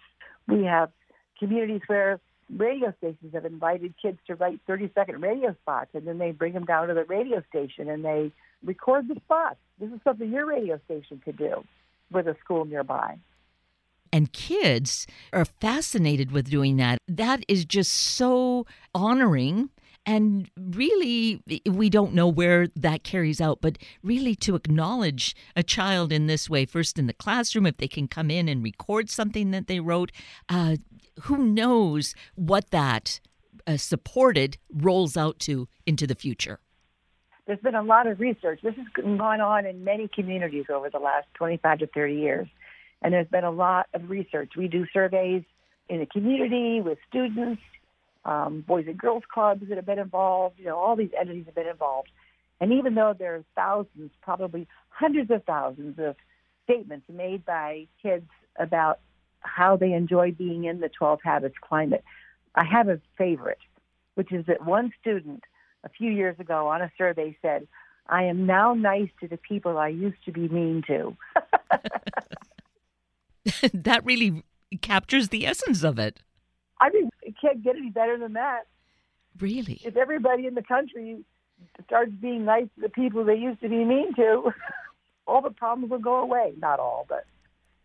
We 0.47 0.63
have 0.65 0.91
communities 1.39 1.81
where 1.87 2.19
radio 2.55 2.93
stations 2.97 3.33
have 3.33 3.45
invited 3.45 3.95
kids 4.01 4.19
to 4.27 4.35
write 4.35 4.59
30 4.67 4.91
second 4.93 5.21
radio 5.21 5.55
spots 5.61 5.89
and 5.93 6.07
then 6.07 6.17
they 6.17 6.31
bring 6.31 6.53
them 6.53 6.65
down 6.65 6.87
to 6.87 6.93
the 6.93 7.03
radio 7.05 7.41
station 7.49 7.89
and 7.89 8.05
they 8.05 8.31
record 8.63 9.07
the 9.07 9.15
spots. 9.25 9.57
This 9.79 9.91
is 9.91 9.99
something 10.03 10.31
your 10.31 10.45
radio 10.45 10.79
station 10.85 11.21
could 11.23 11.37
do 11.37 11.63
with 12.11 12.27
a 12.27 12.35
school 12.43 12.65
nearby. 12.65 13.17
And 14.13 14.31
kids 14.31 15.07
are 15.33 15.45
fascinated 15.45 16.31
with 16.31 16.49
doing 16.49 16.77
that. 16.77 16.99
That 17.07 17.43
is 17.47 17.65
just 17.65 17.91
so 17.91 18.65
honoring 18.93 19.69
and 20.05 20.49
really, 20.55 21.41
we 21.65 21.89
don't 21.89 22.13
know 22.13 22.27
where 22.27 22.67
that 22.75 23.03
carries 23.03 23.41
out, 23.41 23.59
but 23.61 23.77
really 24.03 24.35
to 24.35 24.55
acknowledge 24.55 25.35
a 25.55 25.63
child 25.63 26.11
in 26.11 26.27
this 26.27 26.49
way, 26.49 26.65
first 26.65 26.99
in 26.99 27.07
the 27.07 27.13
classroom, 27.13 27.65
if 27.65 27.77
they 27.77 27.87
can 27.87 28.07
come 28.07 28.29
in 28.29 28.47
and 28.47 28.63
record 28.63 29.09
something 29.09 29.51
that 29.51 29.67
they 29.67 29.79
wrote, 29.79 30.11
uh, 30.47 30.77
who 31.23 31.37
knows 31.37 32.13
what 32.35 32.69
that 32.69 33.19
uh, 33.65 33.77
supported 33.77 34.57
rolls 34.71 35.17
out 35.17 35.39
to 35.39 35.67
into 35.87 36.05
the 36.05 36.15
future. 36.15 36.59
There's 37.47 37.59
been 37.59 37.75
a 37.75 37.83
lot 37.83 38.07
of 38.07 38.19
research. 38.19 38.59
This 38.61 38.75
has 38.75 38.85
gone 39.17 39.41
on 39.41 39.65
in 39.65 39.83
many 39.83 40.07
communities 40.07 40.65
over 40.73 40.89
the 40.89 40.99
last 40.99 41.27
25 41.35 41.79
to 41.79 41.87
30 41.87 42.15
years. 42.15 42.47
And 43.01 43.13
there's 43.13 43.27
been 43.27 43.43
a 43.43 43.51
lot 43.51 43.87
of 43.93 44.09
research. 44.09 44.53
We 44.57 44.67
do 44.67 44.85
surveys 44.91 45.43
in 45.89 45.99
the 45.99 46.05
community 46.07 46.81
with 46.81 46.97
students 47.07 47.61
um, 48.25 48.63
Boys 48.67 48.85
and 48.87 48.97
Girls 48.97 49.23
Clubs 49.31 49.63
that 49.69 49.77
have 49.77 49.85
been 49.85 49.99
involved. 49.99 50.59
You 50.59 50.65
know, 50.65 50.77
all 50.77 50.95
these 50.95 51.11
entities 51.17 51.45
have 51.45 51.55
been 51.55 51.67
involved. 51.67 52.09
And 52.59 52.73
even 52.73 52.95
though 52.95 53.13
there 53.17 53.35
are 53.35 53.43
thousands, 53.55 54.11
probably 54.21 54.67
hundreds 54.89 55.31
of 55.31 55.43
thousands 55.43 55.99
of 55.99 56.15
statements 56.63 57.05
made 57.09 57.45
by 57.45 57.87
kids 58.01 58.27
about 58.57 58.99
how 59.39 59.77
they 59.77 59.93
enjoy 59.93 60.31
being 60.31 60.65
in 60.65 60.79
the 60.79 60.89
12 60.89 61.19
Habits 61.23 61.55
climate, 61.61 62.03
I 62.55 62.65
have 62.65 62.89
a 62.89 62.99
favorite, 63.17 63.59
which 64.15 64.31
is 64.31 64.45
that 64.47 64.65
one 64.65 64.91
student 64.99 65.43
a 65.83 65.89
few 65.89 66.11
years 66.11 66.39
ago 66.39 66.69
on 66.69 66.81
a 66.81 66.91
survey 66.97 67.37
said, 67.41 67.67
I 68.07 68.23
am 68.23 68.45
now 68.45 68.73
nice 68.73 69.09
to 69.19 69.27
the 69.27 69.37
people 69.37 69.77
I 69.77 69.89
used 69.89 70.23
to 70.25 70.31
be 70.31 70.47
mean 70.47 70.83
to. 70.87 71.15
that 73.73 74.05
really 74.05 74.43
captures 74.81 75.29
the 75.29 75.45
essence 75.45 75.83
of 75.83 75.99
it. 75.99 76.21
I 76.79 76.89
mean, 76.89 77.09
it 77.21 77.35
can't 77.39 77.63
get 77.63 77.75
any 77.75 77.89
better 77.89 78.17
than 78.17 78.33
that. 78.33 78.63
Really? 79.39 79.81
If 79.83 79.95
everybody 79.97 80.45
in 80.45 80.55
the 80.55 80.63
country 80.63 81.23
starts 81.85 82.11
being 82.21 82.45
nice 82.45 82.67
to 82.75 82.81
the 82.81 82.89
people 82.89 83.23
they 83.23 83.35
used 83.35 83.61
to 83.61 83.69
be 83.69 83.83
mean 83.83 84.13
to, 84.15 84.51
all 85.27 85.41
the 85.41 85.49
problems 85.49 85.91
will 85.91 85.99
go 85.99 86.17
away. 86.17 86.53
Not 86.57 86.79
all, 86.79 87.05
but 87.07 87.25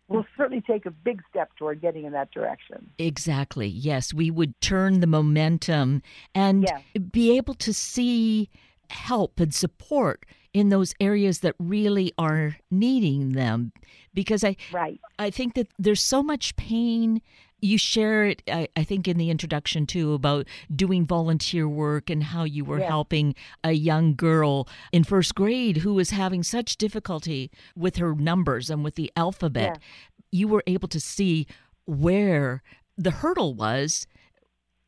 we'll 0.07 0.25
certainly 0.37 0.61
take 0.61 0.85
a 0.85 0.91
big 0.91 1.21
step 1.29 1.55
toward 1.57 1.81
getting 1.81 2.05
in 2.05 2.13
that 2.13 2.31
direction. 2.31 2.89
Exactly. 2.97 3.67
Yes, 3.67 4.13
we 4.13 4.29
would 4.29 4.59
turn 4.61 4.99
the 4.99 5.07
momentum 5.07 6.01
and 6.35 6.63
yes. 6.63 6.81
be 7.11 7.35
able 7.37 7.53
to 7.55 7.73
see 7.73 8.49
help 8.89 9.39
and 9.39 9.53
support 9.53 10.25
in 10.53 10.69
those 10.69 10.93
areas 10.99 11.39
that 11.39 11.55
really 11.59 12.11
are 12.17 12.57
needing 12.69 13.31
them 13.31 13.71
because 14.13 14.43
i 14.43 14.53
right. 14.73 14.99
i 15.17 15.29
think 15.29 15.53
that 15.53 15.67
there's 15.79 16.01
so 16.01 16.21
much 16.21 16.53
pain 16.57 17.21
you 17.61 17.77
share 17.77 18.25
it 18.25 18.41
I, 18.47 18.67
I, 18.75 18.83
think 18.83 19.07
in 19.07 19.17
the 19.17 19.29
introduction 19.29 19.85
too 19.85 20.13
about 20.13 20.47
doing 20.75 21.05
volunteer 21.05 21.69
work 21.69 22.09
and 22.09 22.23
how 22.23 22.43
you 22.43 22.65
were 22.65 22.79
yeah. 22.79 22.87
helping 22.87 23.35
a 23.63 23.71
young 23.71 24.15
girl 24.15 24.67
in 24.91 25.03
first 25.03 25.35
grade 25.35 25.77
who 25.77 25.93
was 25.93 26.09
having 26.09 26.43
such 26.43 26.77
difficulty 26.77 27.51
with 27.75 27.97
her 27.97 28.15
numbers 28.15 28.69
and 28.69 28.83
with 28.83 28.95
the 28.95 29.11
alphabet 29.15 29.77
yeah. 29.79 30.27
you 30.31 30.47
were 30.47 30.63
able 30.67 30.87
to 30.87 30.99
see 30.99 31.47
where 31.85 32.63
the 32.97 33.11
hurdle 33.11 33.53
was 33.53 34.07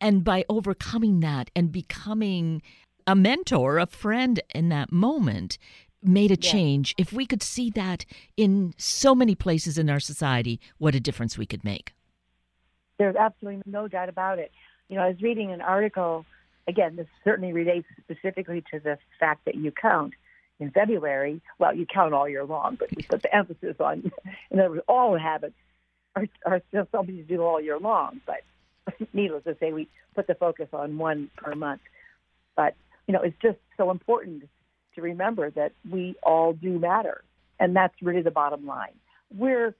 and 0.01 0.23
by 0.23 0.43
overcoming 0.49 1.19
that 1.21 1.49
and 1.55 1.71
becoming 1.71 2.61
a 3.07 3.15
mentor 3.15 3.77
a 3.77 3.85
friend 3.85 4.41
in 4.53 4.69
that 4.69 4.91
moment 4.91 5.57
made 6.01 6.31
a 6.31 6.37
change 6.37 6.93
if 6.97 7.13
we 7.13 7.25
could 7.25 7.41
see 7.41 7.69
that 7.69 8.05
in 8.35 8.73
so 8.77 9.15
many 9.15 9.35
places 9.35 9.77
in 9.77 9.89
our 9.89 10.01
society 10.01 10.59
what 10.77 10.95
a 10.95 10.99
difference 10.99 11.37
we 11.37 11.45
could 11.45 11.63
make 11.63 11.93
there's 12.97 13.15
absolutely 13.15 13.61
no 13.65 13.87
doubt 13.87 14.09
about 14.09 14.39
it. 14.39 14.51
You 14.89 14.97
know, 14.97 15.03
I 15.03 15.09
was 15.09 15.21
reading 15.21 15.51
an 15.51 15.61
article. 15.61 16.25
Again, 16.67 16.95
this 16.95 17.07
certainly 17.23 17.53
relates 17.53 17.87
specifically 18.01 18.63
to 18.71 18.79
the 18.79 18.97
fact 19.19 19.45
that 19.45 19.55
you 19.55 19.71
count 19.71 20.13
in 20.59 20.71
February. 20.71 21.41
Well, 21.59 21.75
you 21.75 21.85
count 21.85 22.13
all 22.13 22.29
year 22.29 22.45
long, 22.45 22.75
but 22.75 22.89
we 22.95 23.03
put 23.03 23.21
the 23.21 23.35
emphasis 23.35 23.75
on, 23.79 24.11
in 24.51 24.59
other 24.59 24.69
words, 24.69 24.83
all 24.87 25.17
habits 25.17 25.55
are, 26.15 26.27
are 26.45 26.61
still 26.69 26.87
something 26.91 27.15
to 27.17 27.23
do 27.23 27.41
all 27.41 27.59
year 27.59 27.79
long. 27.79 28.21
But 28.25 28.41
needless 29.13 29.43
to 29.45 29.57
say, 29.59 29.73
we 29.73 29.87
put 30.15 30.27
the 30.27 30.35
focus 30.35 30.69
on 30.73 30.97
one 30.97 31.29
per 31.35 31.55
month. 31.55 31.81
But, 32.55 32.75
you 33.07 33.13
know, 33.13 33.21
it's 33.21 33.37
just 33.41 33.57
so 33.77 33.91
important 33.91 34.43
to 34.95 35.01
remember 35.01 35.49
that 35.51 35.73
we 35.89 36.15
all 36.21 36.53
do 36.53 36.79
matter. 36.79 37.23
And 37.59 37.75
that's 37.75 37.95
really 38.01 38.21
the 38.21 38.31
bottom 38.31 38.65
line. 38.65 38.93
We're, 39.35 39.73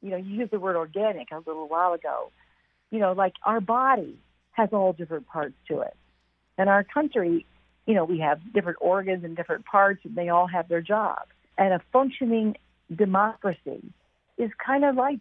you 0.00 0.10
know, 0.10 0.16
you 0.16 0.36
used 0.36 0.52
the 0.52 0.60
word 0.60 0.76
organic 0.76 1.30
a 1.32 1.38
little 1.46 1.68
while 1.68 1.92
ago 1.92 2.30
you 2.90 2.98
know, 2.98 3.12
like 3.12 3.34
our 3.44 3.60
body 3.60 4.16
has 4.52 4.68
all 4.72 4.92
different 4.92 5.26
parts 5.26 5.54
to 5.68 5.80
it. 5.80 5.96
And 6.56 6.68
our 6.68 6.84
country, 6.84 7.46
you 7.86 7.94
know, 7.94 8.04
we 8.04 8.20
have 8.20 8.40
different 8.52 8.78
organs 8.80 9.24
and 9.24 9.36
different 9.36 9.64
parts, 9.64 10.00
and 10.04 10.14
they 10.14 10.28
all 10.28 10.46
have 10.46 10.68
their 10.68 10.80
job. 10.80 11.22
And 11.58 11.72
a 11.72 11.80
functioning 11.92 12.56
democracy 12.94 13.82
is 14.38 14.50
kind 14.64 14.84
of 14.84 14.96
like 14.96 15.20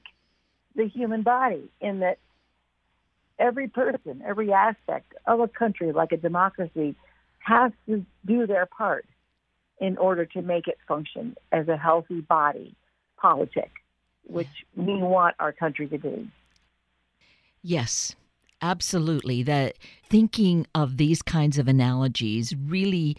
the 0.75 0.87
human 0.87 1.23
body 1.23 1.69
in 1.81 1.99
that 1.99 2.17
every 3.39 3.67
person, 3.67 4.21
every 4.25 4.51
aspect 4.51 5.13
of 5.25 5.39
a 5.39 5.47
country 5.47 5.91
like 5.91 6.11
a 6.11 6.17
democracy 6.17 6.95
has 7.39 7.71
to 7.87 8.05
do 8.25 8.47
their 8.47 8.65
part 8.65 9.05
in 9.79 9.97
order 9.97 10.25
to 10.25 10.41
make 10.41 10.67
it 10.67 10.77
function 10.87 11.35
as 11.51 11.67
a 11.67 11.75
healthy 11.75 12.21
body 12.21 12.75
politic, 13.17 13.71
which 14.25 14.47
we 14.75 14.95
want 14.95 15.35
our 15.39 15.51
country 15.51 15.87
to 15.87 15.97
be. 15.97 16.29
Yes, 17.63 18.15
absolutely. 18.61 19.41
That 19.41 19.77
thinking 20.09 20.67
of 20.75 20.97
these 20.97 21.21
kinds 21.21 21.57
of 21.57 21.67
analogies 21.67 22.53
really, 22.55 23.15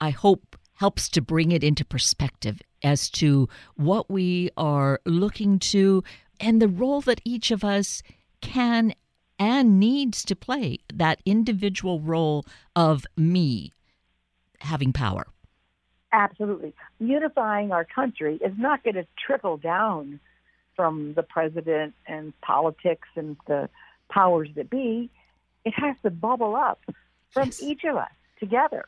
I 0.00 0.10
hope, 0.10 0.56
helps 0.74 1.08
to 1.10 1.20
bring 1.20 1.52
it 1.52 1.62
into 1.64 1.84
perspective 1.84 2.62
as 2.82 3.10
to 3.10 3.48
what 3.74 4.10
we 4.10 4.50
are 4.56 5.00
looking 5.04 5.58
to 5.58 6.02
and 6.40 6.62
the 6.62 6.68
role 6.68 7.00
that 7.02 7.20
each 7.24 7.50
of 7.50 7.62
us 7.64 8.02
can 8.40 8.94
and 9.38 9.80
needs 9.80 10.24
to 10.24 10.36
play 10.36 10.78
that 10.92 11.20
individual 11.26 12.00
role 12.00 12.44
of 12.76 13.04
me 13.16 13.72
having 14.60 14.92
power. 14.92 15.26
Absolutely. 16.12 16.74
Unifying 17.00 17.72
our 17.72 17.84
country 17.84 18.36
is 18.44 18.52
not 18.58 18.84
going 18.84 18.94
to 18.94 19.06
trickle 19.26 19.56
down 19.56 20.20
from 20.76 21.14
the 21.14 21.22
president 21.22 21.94
and 22.06 22.32
politics 22.40 23.08
and 23.16 23.36
the 23.46 23.68
powers 24.10 24.48
that 24.56 24.70
be. 24.70 25.10
It 25.64 25.74
has 25.76 25.96
to 26.02 26.10
bubble 26.10 26.56
up 26.56 26.80
from 27.30 27.46
Yes. 27.48 27.62
each 27.62 27.84
of 27.84 27.96
us 27.96 28.10
together. 28.40 28.84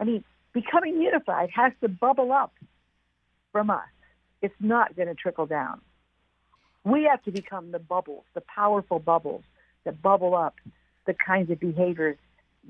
I 0.00 0.04
mean, 0.04 0.24
becoming 0.52 1.00
unified 1.00 1.50
has 1.50 1.72
to 1.80 1.88
bubble 1.88 2.32
up 2.32 2.52
from 3.52 3.70
us. 3.70 3.88
It's 4.42 4.54
not 4.60 4.96
going 4.96 5.08
to 5.08 5.14
trickle 5.14 5.46
down. 5.46 5.80
We 6.84 7.04
have 7.04 7.22
to 7.22 7.30
become 7.30 7.70
the 7.70 7.78
bubbles, 7.78 8.24
the 8.34 8.42
powerful 8.42 8.98
bubbles 8.98 9.44
that 9.84 10.02
bubble 10.02 10.34
up 10.34 10.56
the 11.06 11.14
kinds 11.14 11.50
of 11.50 11.60
behaviors 11.60 12.18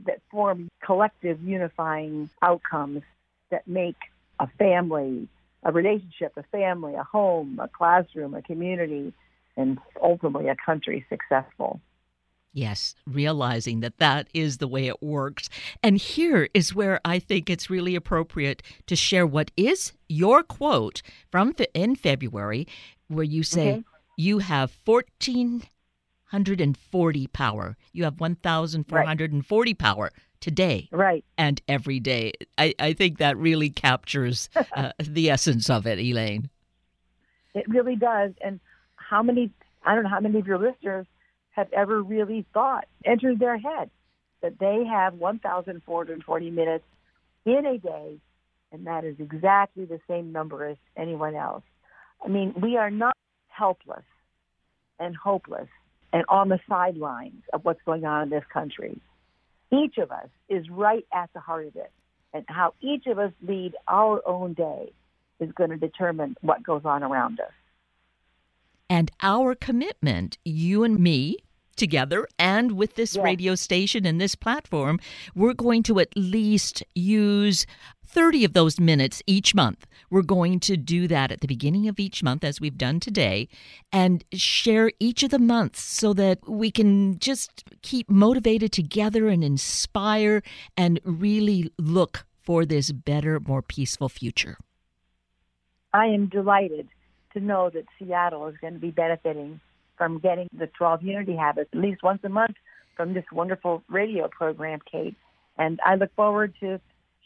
that 0.06 0.20
form 0.30 0.68
collective 0.84 1.40
unifying 1.42 2.28
outcomes 2.42 3.02
that 3.50 3.66
make 3.66 3.96
a 4.40 4.48
family, 4.58 5.28
a 5.64 5.72
relationship, 5.72 6.32
a 6.36 6.42
family, 6.44 6.94
a 6.94 7.02
home, 7.04 7.58
a 7.60 7.68
classroom, 7.68 8.34
a 8.34 8.42
community, 8.42 9.12
and 9.56 9.78
ultimately 10.02 10.48
a 10.48 10.56
country 10.56 11.06
successful. 11.08 11.80
Yes, 12.52 12.94
realizing 13.06 13.80
that 13.80 13.98
that 13.98 14.28
is 14.32 14.58
the 14.58 14.68
way 14.68 14.86
it 14.86 15.02
works. 15.02 15.48
And 15.82 15.98
here 15.98 16.48
is 16.54 16.72
where 16.74 17.00
I 17.04 17.18
think 17.18 17.50
it's 17.50 17.68
really 17.68 17.96
appropriate 17.96 18.62
to 18.86 18.94
share 18.94 19.26
what 19.26 19.50
is 19.56 19.92
your 20.08 20.44
quote 20.44 21.02
from 21.32 21.52
in 21.74 21.96
February, 21.96 22.68
where 23.08 23.24
you 23.24 23.42
say 23.42 23.72
Okay. 23.72 23.82
you 24.16 24.38
have 24.38 24.78
1440 24.84 27.26
power. 27.28 27.76
You 27.92 28.04
have 28.04 28.20
1440 28.20 29.74
power 29.74 30.12
today 30.44 30.90
Right. 30.92 31.24
and 31.38 31.62
every 31.68 32.00
day. 32.00 32.32
I, 32.58 32.74
I 32.78 32.92
think 32.92 33.16
that 33.16 33.38
really 33.38 33.70
captures 33.70 34.50
uh, 34.76 34.92
the 35.02 35.30
essence 35.30 35.70
of 35.70 35.86
it, 35.86 35.98
Elaine. 35.98 36.50
It 37.54 37.66
really 37.66 37.96
does. 37.96 38.32
And 38.44 38.60
how 38.96 39.22
many, 39.22 39.50
I 39.86 39.94
don't 39.94 40.04
know 40.04 40.10
how 40.10 40.20
many 40.20 40.38
of 40.38 40.46
your 40.46 40.58
listeners 40.58 41.06
have 41.52 41.72
ever 41.72 42.02
really 42.02 42.44
thought, 42.52 42.84
entered 43.06 43.38
their 43.38 43.56
head, 43.56 43.88
that 44.42 44.58
they 44.58 44.84
have 44.84 45.14
1,440 45.14 46.50
minutes 46.50 46.84
in 47.46 47.64
a 47.64 47.78
day, 47.78 48.18
and 48.70 48.86
that 48.86 49.04
is 49.04 49.16
exactly 49.18 49.86
the 49.86 50.00
same 50.06 50.30
number 50.30 50.66
as 50.66 50.76
anyone 50.94 51.34
else. 51.36 51.62
I 52.22 52.28
mean, 52.28 52.52
we 52.60 52.76
are 52.76 52.90
not 52.90 53.16
helpless 53.48 54.04
and 54.98 55.16
hopeless 55.16 55.68
and 56.12 56.24
on 56.28 56.50
the 56.50 56.60
sidelines 56.68 57.42
of 57.54 57.64
what's 57.64 57.80
going 57.86 58.04
on 58.04 58.24
in 58.24 58.28
this 58.28 58.44
country. 58.52 59.00
Each 59.82 59.98
of 59.98 60.10
us 60.10 60.28
is 60.48 60.70
right 60.70 61.06
at 61.12 61.30
the 61.34 61.40
heart 61.40 61.66
of 61.66 61.76
it. 61.76 61.90
And 62.32 62.44
how 62.48 62.74
each 62.80 63.06
of 63.06 63.18
us 63.18 63.32
lead 63.42 63.72
our 63.88 64.20
own 64.26 64.54
day 64.54 64.92
is 65.40 65.50
going 65.52 65.70
to 65.70 65.76
determine 65.76 66.36
what 66.40 66.62
goes 66.62 66.84
on 66.84 67.02
around 67.02 67.40
us. 67.40 67.52
and 68.90 69.10
our 69.22 69.54
commitment, 69.54 70.38
you 70.44 70.84
and 70.84 70.98
me 70.98 71.38
together, 71.74 72.26
and 72.38 72.72
with 72.72 72.94
this 72.94 73.16
Yes. 73.16 73.24
radio 73.24 73.54
station 73.54 74.06
and 74.06 74.20
this 74.20 74.34
platform, 74.34 74.98
we're 75.34 75.54
going 75.54 75.82
to 75.84 76.00
at 76.00 76.16
least 76.16 76.82
use 76.94 77.66
30 78.06 78.44
of 78.44 78.52
those 78.52 78.78
minutes 78.78 79.22
each 79.26 79.54
month. 79.54 79.86
We're 80.08 80.22
going 80.22 80.60
to 80.60 80.76
do 80.76 81.08
that 81.08 81.32
at 81.32 81.40
the 81.40 81.48
beginning 81.48 81.88
of 81.88 81.98
each 81.98 82.22
month, 82.22 82.44
as 82.44 82.60
we've 82.60 82.78
done 82.78 83.00
today, 83.00 83.48
and 83.92 84.24
share 84.32 84.92
each 85.00 85.22
of 85.24 85.30
the 85.30 85.38
months 85.38 85.80
so 85.80 86.12
that 86.14 86.48
we 86.48 86.70
can 86.70 87.18
just 87.18 87.64
keep 87.82 88.08
motivated 88.08 88.70
together 88.70 89.28
and 89.28 89.42
inspire 89.42 90.42
and 90.76 91.00
really 91.04 91.72
look 91.78 92.24
for 92.40 92.64
this 92.64 92.92
better, 92.92 93.40
more 93.40 93.62
peaceful 93.62 94.08
future. 94.08 94.58
I 95.92 96.06
am 96.06 96.26
delighted 96.26 96.88
to 97.32 97.40
know 97.40 97.70
that 97.70 97.86
Seattle 97.98 98.46
is 98.46 98.56
going 98.60 98.74
to 98.74 98.78
be 98.78 98.90
benefiting 98.90 99.60
from 99.96 100.18
getting 100.18 100.48
the 100.56 100.66
12 100.66 101.02
Unity 101.02 101.36
Habits 101.36 101.70
at 101.72 101.78
least 101.78 102.02
once 102.02 102.20
a 102.24 102.28
month 102.28 102.56
from 102.96 103.14
this 103.14 103.24
wonderful 103.32 103.82
radio 103.88 104.28
program, 104.28 104.80
Kate. 104.90 105.16
And 105.58 105.80
I 105.84 105.94
look 105.96 106.14
forward 106.14 106.54
to 106.60 106.80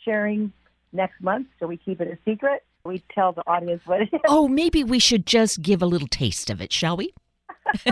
sharing 0.04 0.52
next 0.92 1.20
month 1.20 1.48
so 1.59 1.66
we 1.66 1.76
keep 1.76 2.00
it 2.00 2.09
a 2.09 2.18
secret. 2.31 2.64
We 2.85 3.02
tell 3.14 3.33
the 3.33 3.42
audience 3.46 3.83
what 3.85 4.02
it 4.02 4.09
is. 4.12 4.20
Oh, 4.26 4.48
maybe 4.48 4.85
we 4.85 4.98
should 4.98 5.26
just 5.26 5.61
give 5.62 5.83
a 5.83 5.87
little 5.87 6.09
taste 6.09 6.48
of 6.50 6.61
it, 6.61 6.72
shall 6.72 6.96
we? 6.96 7.12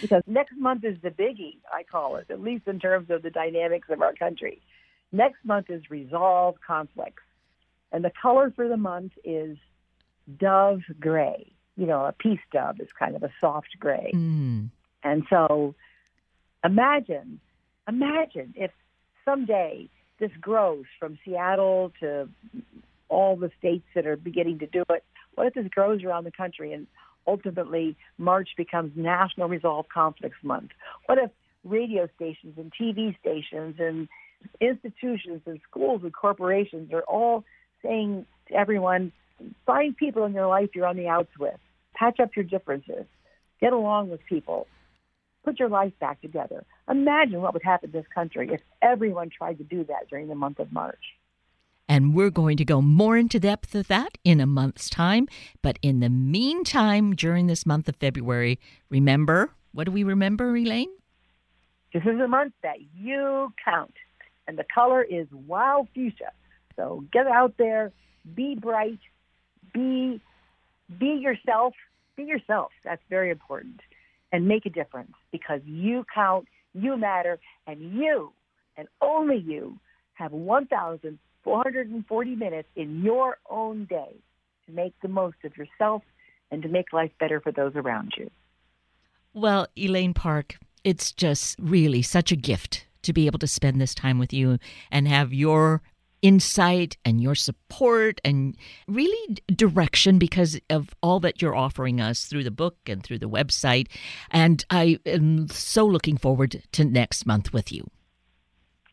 because 0.00 0.22
next 0.26 0.56
month 0.56 0.84
is 0.84 0.96
the 1.02 1.10
biggie, 1.10 1.58
I 1.72 1.84
call 1.84 2.16
it, 2.16 2.26
at 2.30 2.40
least 2.40 2.66
in 2.66 2.80
terms 2.80 3.10
of 3.10 3.22
the 3.22 3.30
dynamics 3.30 3.88
of 3.90 4.02
our 4.02 4.14
country. 4.14 4.60
Next 5.12 5.44
month 5.44 5.70
is 5.70 5.82
resolve 5.90 6.56
conflicts. 6.66 7.22
And 7.92 8.04
the 8.04 8.12
color 8.20 8.52
for 8.54 8.68
the 8.68 8.76
month 8.76 9.12
is 9.24 9.56
dove 10.38 10.80
gray. 10.98 11.52
You 11.80 11.86
know, 11.86 12.04
a 12.04 12.12
peace 12.12 12.40
dove 12.52 12.78
is 12.78 12.88
kind 12.92 13.16
of 13.16 13.22
a 13.22 13.30
soft 13.40 13.78
gray. 13.80 14.12
Mm. 14.14 14.68
And 15.02 15.24
so 15.30 15.74
imagine, 16.62 17.40
imagine 17.88 18.52
if 18.54 18.70
someday 19.24 19.88
this 20.18 20.30
grows 20.38 20.84
from 20.98 21.18
Seattle 21.24 21.90
to 22.00 22.28
all 23.08 23.36
the 23.36 23.50
states 23.58 23.86
that 23.94 24.06
are 24.06 24.16
beginning 24.16 24.58
to 24.58 24.66
do 24.66 24.84
it. 24.90 25.02
What 25.36 25.46
if 25.46 25.54
this 25.54 25.68
grows 25.68 26.04
around 26.04 26.24
the 26.24 26.32
country 26.32 26.74
and 26.74 26.86
ultimately 27.26 27.96
March 28.18 28.50
becomes 28.58 28.92
National 28.94 29.48
Resolve 29.48 29.86
Conflicts 29.88 30.42
Month? 30.42 30.72
What 31.06 31.16
if 31.16 31.30
radio 31.64 32.10
stations 32.16 32.58
and 32.58 32.70
TV 32.78 33.18
stations 33.20 33.76
and 33.78 34.06
institutions 34.60 35.40
and 35.46 35.60
schools 35.68 36.02
and 36.02 36.12
corporations 36.12 36.92
are 36.92 37.02
all 37.02 37.44
saying 37.82 38.26
to 38.48 38.54
everyone, 38.54 39.12
find 39.64 39.96
people 39.96 40.24
in 40.24 40.34
your 40.34 40.46
life 40.46 40.70
you're 40.74 40.86
on 40.86 40.96
the 40.96 41.08
outs 41.08 41.32
with, 41.38 41.58
patch 42.00 42.18
up 42.18 42.34
your 42.34 42.44
differences, 42.44 43.04
get 43.60 43.72
along 43.72 44.08
with 44.08 44.24
people, 44.24 44.66
put 45.44 45.58
your 45.58 45.68
life 45.68 45.92
back 46.00 46.20
together. 46.22 46.64
Imagine 46.90 47.42
what 47.42 47.52
would 47.52 47.62
happen 47.62 47.90
in 47.92 47.92
this 47.92 48.06
country 48.14 48.48
if 48.50 48.60
everyone 48.80 49.28
tried 49.28 49.58
to 49.58 49.64
do 49.64 49.84
that 49.84 50.08
during 50.08 50.28
the 50.28 50.34
month 50.34 50.58
of 50.58 50.72
March. 50.72 51.04
And 51.88 52.14
we're 52.14 52.30
going 52.30 52.56
to 52.56 52.64
go 52.64 52.80
more 52.80 53.18
into 53.18 53.38
depth 53.38 53.74
of 53.74 53.88
that 53.88 54.16
in 54.24 54.40
a 54.40 54.46
month's 54.46 54.88
time. 54.88 55.28
But 55.60 55.78
in 55.82 56.00
the 56.00 56.08
meantime, 56.08 57.14
during 57.14 57.48
this 57.48 57.66
month 57.66 57.88
of 57.88 57.96
February, 57.96 58.58
remember 58.88 59.50
what 59.72 59.84
do 59.84 59.92
we 59.92 60.02
remember, 60.02 60.56
Elaine? 60.56 60.90
This 61.92 62.02
is 62.02 62.20
a 62.20 62.26
month 62.26 62.54
that 62.62 62.78
you 62.96 63.52
count, 63.64 63.94
and 64.46 64.58
the 64.58 64.64
color 64.72 65.02
is 65.02 65.28
wild 65.30 65.88
fuchsia. 65.94 66.32
So 66.76 67.04
get 67.12 67.26
out 67.26 67.54
there, 67.56 67.92
be 68.34 68.54
bright, 68.56 68.98
be 69.72 70.20
be 70.98 71.20
yourself, 71.20 71.74
be 72.24 72.28
yourself. 72.28 72.70
That's 72.84 73.02
very 73.08 73.30
important, 73.30 73.80
and 74.32 74.46
make 74.46 74.66
a 74.66 74.70
difference 74.70 75.14
because 75.32 75.60
you 75.64 76.04
count, 76.14 76.46
you 76.74 76.96
matter, 76.96 77.38
and 77.66 77.80
you 77.80 78.32
and 78.76 78.88
only 79.02 79.36
you 79.36 79.78
have 80.14 80.32
1,440 80.32 82.36
minutes 82.36 82.68
in 82.76 83.02
your 83.02 83.38
own 83.48 83.86
day 83.86 84.14
to 84.66 84.72
make 84.72 84.94
the 85.02 85.08
most 85.08 85.36
of 85.44 85.56
yourself 85.56 86.02
and 86.50 86.62
to 86.62 86.68
make 86.68 86.92
life 86.92 87.10
better 87.18 87.40
for 87.40 87.52
those 87.52 87.72
around 87.74 88.14
you. 88.16 88.30
Well, 89.32 89.66
Elaine 89.76 90.14
Park, 90.14 90.58
it's 90.84 91.12
just 91.12 91.58
really 91.58 92.02
such 92.02 92.32
a 92.32 92.36
gift 92.36 92.86
to 93.02 93.12
be 93.12 93.26
able 93.26 93.38
to 93.38 93.46
spend 93.46 93.80
this 93.80 93.94
time 93.94 94.18
with 94.18 94.32
you 94.32 94.58
and 94.90 95.08
have 95.08 95.32
your 95.32 95.82
insight 96.22 96.96
and 97.04 97.20
your 97.20 97.34
support 97.34 98.20
and 98.24 98.56
really 98.88 99.36
direction 99.54 100.18
because 100.18 100.60
of 100.68 100.94
all 101.02 101.20
that 101.20 101.40
you're 101.40 101.56
offering 101.56 102.00
us 102.00 102.24
through 102.24 102.44
the 102.44 102.50
book 102.50 102.76
and 102.86 103.02
through 103.02 103.18
the 103.18 103.28
website. 103.28 103.88
And 104.30 104.64
I 104.70 104.98
am 105.06 105.48
so 105.48 105.86
looking 105.86 106.16
forward 106.16 106.62
to 106.72 106.84
next 106.84 107.26
month 107.26 107.52
with 107.52 107.72
you. 107.72 107.90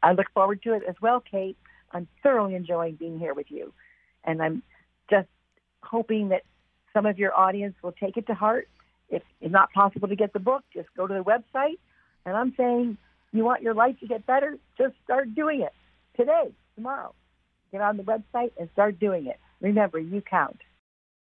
I 0.03 0.13
look 0.13 0.27
forward 0.33 0.61
to 0.63 0.73
it 0.73 0.83
as 0.87 0.95
well, 1.01 1.19
Kate. 1.19 1.57
I'm 1.91 2.07
thoroughly 2.23 2.55
enjoying 2.55 2.95
being 2.95 3.19
here 3.19 3.33
with 3.33 3.49
you. 3.49 3.73
And 4.23 4.41
I'm 4.41 4.63
just 5.09 5.27
hoping 5.83 6.29
that 6.29 6.43
some 6.93 7.05
of 7.05 7.17
your 7.17 7.37
audience 7.37 7.75
will 7.81 7.93
take 7.93 8.17
it 8.17 8.27
to 8.27 8.33
heart. 8.33 8.67
If 9.09 9.23
it's 9.41 9.51
not 9.51 9.71
possible 9.71 10.07
to 10.07 10.15
get 10.15 10.33
the 10.33 10.39
book, 10.39 10.63
just 10.73 10.89
go 10.95 11.07
to 11.07 11.13
the 11.13 11.23
website. 11.23 11.79
And 12.25 12.35
I'm 12.35 12.53
saying, 12.57 12.97
you 13.31 13.43
want 13.43 13.61
your 13.61 13.73
life 13.73 13.99
to 13.99 14.07
get 14.07 14.25
better? 14.25 14.57
Just 14.77 14.95
start 15.03 15.33
doing 15.33 15.61
it 15.61 15.73
today 16.15 16.51
tomorrow. 16.77 17.13
Get 17.71 17.81
on 17.81 17.97
the 17.97 18.03
website 18.03 18.51
and 18.57 18.69
start 18.71 18.99
doing 18.99 19.25
it. 19.25 19.37
Remember, 19.59 19.99
you 19.99 20.21
count. 20.21 20.61